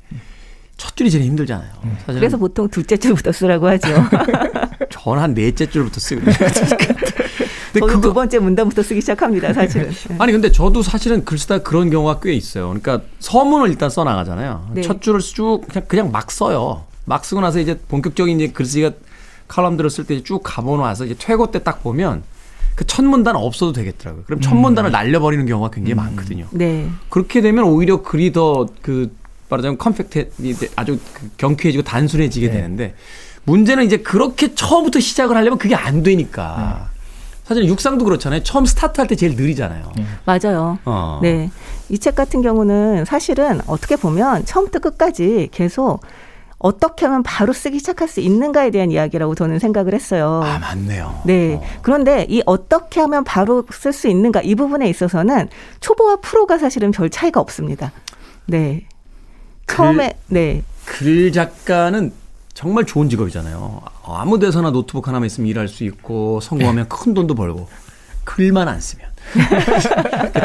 [0.78, 1.70] 첫 줄이 제일 힘들잖아요.
[2.00, 3.88] 사실은 그래서 보통 둘째 줄부터 쓰라고 하죠.
[4.90, 6.34] 저는 한 넷째 줄부터 쓰거든요.
[7.72, 9.90] 근데 저는 그거 두 번째 문단부터 쓰기 시작합니다, 사실은.
[9.92, 10.16] 네.
[10.20, 12.68] 아니 근데 저도 사실은 글 쓰다 그런 경우가 꽤 있어요.
[12.68, 14.72] 그러니까 서문을 일단 써 나가잖아요.
[14.74, 14.82] 네.
[14.82, 16.84] 첫 줄을 쭉 그냥 그냥 막 써요.
[17.06, 18.92] 막 쓰고 나서 이제 본격적인 이제 글쓰기가
[19.48, 22.24] 칼럼들을 쓸 때 쭉 가보고 나서 이제 퇴고 때 딱 보면
[22.76, 24.24] 그 첫 문단 없어도 되겠더라고요.
[24.26, 26.48] 그럼 첫 문단을 날려버리는 경우가 굉장히 많거든요.
[26.52, 26.90] 네.
[27.10, 29.12] 그렇게 되면 오히려 글이 더 그
[29.50, 30.32] 말하자면 컴팩트
[30.78, 32.54] 아주 그 경쾌해지고 단순해지게 네.
[32.54, 32.96] 되는데
[33.44, 36.90] 문제는 이제 그렇게 처음부터 시작을 하려면 그게 안 되니까.
[37.44, 38.44] 사실 육상도 그렇잖아요.
[38.44, 39.92] 처음 스타트할 때 제일 느리잖아요.
[40.26, 40.80] 맞아요.
[40.86, 41.20] 어.
[41.22, 41.52] 네.
[41.90, 46.00] 이 책 같은 경우는 사실은 어떻게 보면 처음부터 끝까지 계속
[46.62, 50.42] 어떻게 하면 바로 쓰기 시작할 수 있는가에 대한 이야기라고 저는 생각을 했어요.
[50.44, 51.22] 아 맞네요.
[51.26, 51.60] 네.
[51.82, 55.50] 그런데 이 어떻게 하면 바로 쓸 수 있는가 이 부분에 있어서는
[55.80, 57.92] 초보와 프로가 사실은 별 차이가 없습니다.
[58.46, 58.86] 네.
[59.68, 60.64] 처음에 네.
[60.86, 62.12] 글 작가는
[62.54, 63.82] 정말 좋은 직업이잖아요.
[64.06, 67.68] 아무 데서나 노트북 하나만 있으면 일할 수 있고 성공하면 큰 돈도 벌고
[68.24, 69.11] 글만 안 쓰면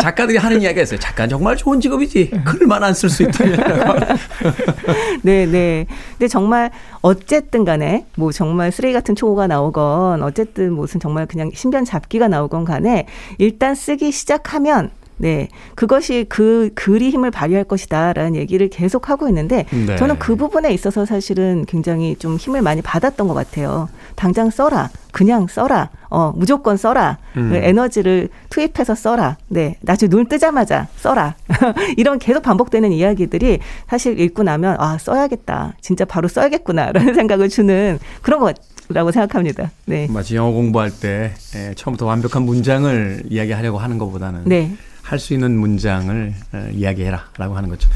[0.00, 0.98] 작가들이 하는 이야기가 있어요.
[0.98, 2.30] 작가는 정말 좋은 직업이지.
[2.44, 3.56] 글만 안 쓸 수 있다면.
[5.22, 5.86] 네, 네.
[6.12, 6.70] 근데 정말
[7.02, 12.64] 어쨌든 간에 뭐 정말 쓰레기 같은 초고가 나오건 어쨌든 무슨 정말 그냥 신변 잡기가 나오건
[12.64, 13.06] 간에
[13.38, 15.48] 일단 쓰기 시작하면 네.
[15.74, 19.96] 그것이 그 글이 힘을 발휘할 것이다라는 얘기를 계속 하고 있는데 네.
[19.96, 23.88] 저는 그 부분에 있어서 사실은 굉장히 좀 힘을 많이 받았던 것 같아요.
[24.14, 24.90] 당장 써라.
[25.12, 25.90] 그냥 써라.
[26.10, 27.18] 어, 무조건 써라.
[27.36, 27.50] 음.
[27.50, 29.36] 그 에너지를 투입해서 써라.
[29.48, 29.76] 네.
[29.80, 31.34] 나중에 눈 뜨자마자 써라.
[31.96, 35.74] 이런 계속 반복되는 이야기들이 사실 읽고 나면 아, 써야겠다.
[35.80, 38.40] 진짜 바로 써야겠구나라는 생각을 주는 그런
[38.88, 39.70] 거라고 생각합니다.
[39.86, 40.06] 네.
[40.10, 44.76] 마치 영어 공부할 때 예, 처음부터 완벽한 문장을 이야기하려고 하는 것보다는 네.
[45.06, 47.88] 할 수 있는 문장을 어, 이야기해라 라고 하는 거죠.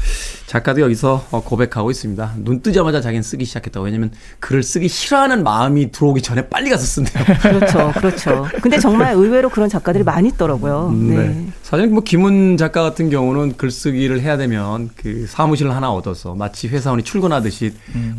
[0.47, 2.35] 작가도 여기서 어, 고백하고 있습니다.
[2.37, 3.85] 눈 뜨자마자 자기는 쓰기 시작했다고.
[3.85, 7.23] 왜냐면 글을 쓰기 싫어하는 마음이 들어오기 전에 빨리 가서 쓴대요.
[7.41, 7.91] 그렇죠.
[7.97, 8.47] 그렇죠.
[8.61, 10.91] 근데 정말 의외로 그런 작가들이 많이 있더라고요.
[10.91, 11.17] 네.
[11.17, 11.47] 네.
[11.63, 17.03] 사실 뭐 김훈 작가 같은 경우는 글쓰기를 해야 되면 그 사무실을 하나 얻어서 마치 회사원이
[17.03, 17.73] 출근하듯이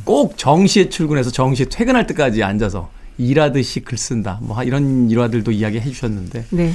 [0.05, 4.39] 꼭 정시에 출근해서 정시에 퇴근할 때까지 앉아서 일하듯이 글 쓴다.
[4.43, 6.73] 뭐 이런 일화들도 이야기해 주셨는데 네.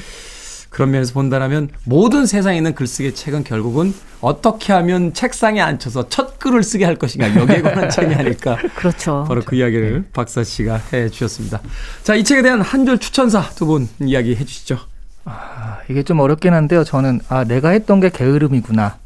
[0.70, 6.64] 그런 면에서 본다면 모든 세상에 있는 글쓰기 책은 결국은 어떻게 하면 책상에 앉혀서 첫 글을
[6.64, 8.58] 쓰게 할 것인가 여기에 관한 책이 아닐까.
[8.76, 9.26] 그렇죠.
[9.28, 11.62] 바로 그 이야기를 박사 씨가 해 주셨습니다.
[12.04, 14.78] 자, 이 책에 대한 한 줄 추천사 두 분 이야기 해 주시죠.
[15.26, 16.84] 아, 이게 좀 어렵긴 한데요.
[16.84, 18.98] 저는 아 내가 했던 게 게으름이구나.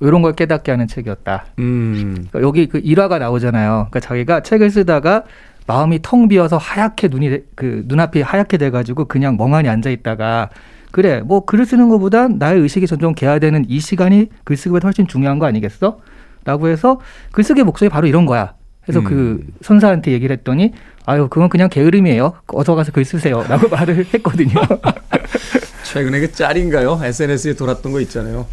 [0.00, 1.46] 이런 걸 깨닫게 하는 책이었다.
[1.58, 2.26] 음.
[2.30, 3.88] 그러니까 여기 그 일화가 나오잖아요.
[3.90, 5.24] 그러니까 자기가 책을 쓰다가
[5.70, 10.50] 마음이 텅 비어서 하얗게 눈이 돼- 그 눈앞이 하얗게 돼가지고 그냥 멍하니 앉아 있다가
[10.90, 15.46] 그래 뭐 글을 쓰는 것보단 나의 의식이 점점 개화되는 이 시간이 글쓰기보다 훨씬 중요한 거
[15.46, 16.00] 아니겠어?
[16.44, 16.98] 라고 해서
[17.30, 18.54] 글쓰기의 목적이 바로 이런 거야.
[18.82, 19.04] 그래서 음.
[19.04, 20.72] 그 선사한테 얘기를 했더니
[21.06, 22.32] 아유 그건 그냥 게으름이에요.
[22.48, 24.54] 어서 가서 글 쓰세요라고 말을 했거든요.
[25.84, 26.98] 최근에 그 짤인가요?
[27.00, 28.46] SNS에 돌았던 거 있잖아요.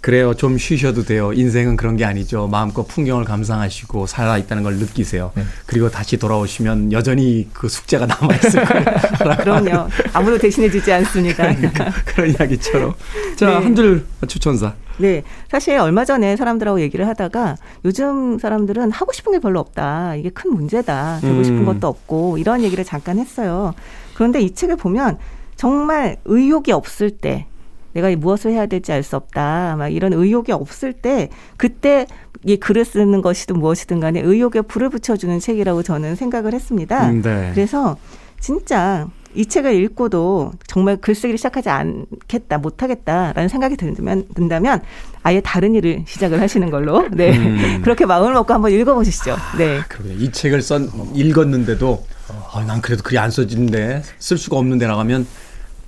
[0.00, 0.34] 그래요.
[0.34, 1.32] 좀 쉬셔도 돼요.
[1.32, 2.46] 인생은 그런 게 아니죠.
[2.46, 5.32] 마음껏 풍경을 감상하시고 살아있다는 걸 느끼세요.
[5.66, 8.84] 그리고 다시 돌아오시면 여전히 그 숙제가 남아있을 거예요.
[9.42, 9.88] 그럼요.
[10.12, 11.48] 아무도 대신해 주지 않습니다.
[12.06, 12.94] 그런 이야기처럼.
[13.36, 13.54] 자, 네.
[13.56, 14.74] 한줄 추천사.
[14.98, 15.22] 네.
[15.50, 20.14] 사실 얼마 전에 사람들하고 얘기를 하다가 요즘 사람들은 하고 싶은 게 별로 없다.
[20.16, 21.18] 이게 큰 문제다.
[21.20, 21.64] 되고 싶은 음.
[21.66, 23.74] 것도 없고 이런 얘기를 잠깐 했어요.
[24.14, 25.18] 그런데 이 책을 보면
[25.56, 27.47] 정말 의욕이 없을 때
[27.92, 29.76] 내가 무엇을 해야 될지 알 수 없다.
[29.76, 32.06] 막 이런 의욕이 없을 때 그때
[32.44, 37.10] 이 글을 쓰는 것이든 무엇이든 간에 의욕에 불을 붙여주는 책이라고 저는 생각을 했습니다.
[37.10, 37.50] 음, 네.
[37.54, 37.96] 그래서
[38.40, 44.80] 진짜 이 책을 읽고도 정말 글쓰기를 시작하지 않겠다, 못하겠다라는 생각이 든다면, 든다면
[45.22, 47.06] 아예 다른 일을 시작을 하시는 걸로.
[47.10, 47.36] 네.
[47.36, 47.80] 음.
[47.82, 49.36] 그렇게 마음을 먹고 한번 읽어보시죠.
[49.58, 49.80] 네.
[49.88, 50.14] 그러게요.
[50.18, 52.04] 이 책을 썬 읽었는데도
[52.52, 55.26] 아, 난 그래도 글이 안 써지는데 쓸 수가 없는데라고 하면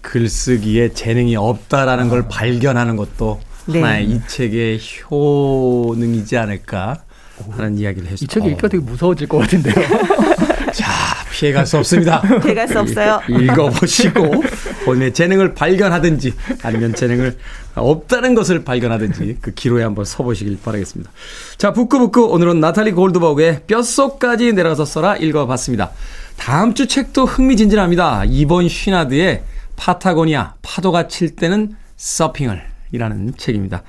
[0.02, 3.80] 글쓰기에 재능이 없다라는 걸 발견하는 것도 네.
[3.80, 4.80] 하나의 이 책의
[5.10, 7.02] 효능이지 않을까
[7.50, 8.24] 하는 이야기를 했습니다.
[8.24, 9.74] 이 책이 읽기가 되게 무서워질 것 같은데요.
[10.72, 10.92] 자,
[11.32, 12.20] 피해갈 수 없습니다.
[12.42, 13.20] 피해갈 수 없어요.
[13.28, 14.42] 읽어보시고
[14.84, 17.36] 본인의 재능을 발견하든지 아니면 재능을
[17.74, 21.10] 없다는 것을 발견하든지 그 기로에 한번 서보시길 바라겠습니다.
[21.56, 25.90] 자, 북구북구 오늘은 나탈리 골드버그의 뼛속까지 내려가서 써라 읽어봤습니다.
[26.36, 28.24] 다음 주 책도 흥미진진합니다.
[28.26, 29.42] 이번 쉬나드의
[29.80, 32.62] 파타고니아 파도가 칠 때는 서핑을
[32.92, 33.82] 이라는 책입니다.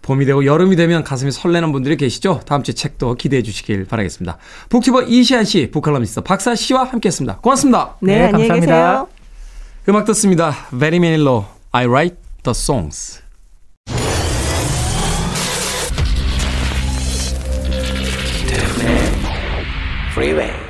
[0.00, 2.40] 봄이 되고 여름이 되면 가슴이 설레는 분들이 계시죠?
[2.46, 4.38] 다음 주 책도 기대해 주시길 바라겠습니다.
[4.70, 7.40] 북튜버 이시안 씨, 북칼럼니스트 박사 씨와 함께했습니다.
[7.40, 7.96] 고맙습니다.
[8.00, 9.06] 네, 안녕히 계세요.
[9.88, 10.54] 음악 듣습니다.
[10.70, 13.22] Very Manilo, I Write the Songs.
[20.12, 20.67] Freeway.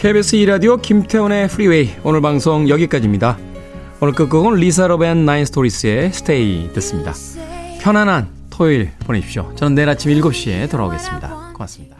[0.00, 3.36] KBS 2라디오 김태훈의 프리웨이 오늘 방송 여기까지입니다.
[4.00, 7.12] 오늘 끝곡은 리사 로브 앤 나인 스토리스의 Stay 듣습니다.
[7.82, 9.52] 편안한 토요일 보내십시오.
[9.56, 11.52] 저는 내일 아침 7시에 돌아오겠습니다.
[11.52, 11.99] 고맙습니다.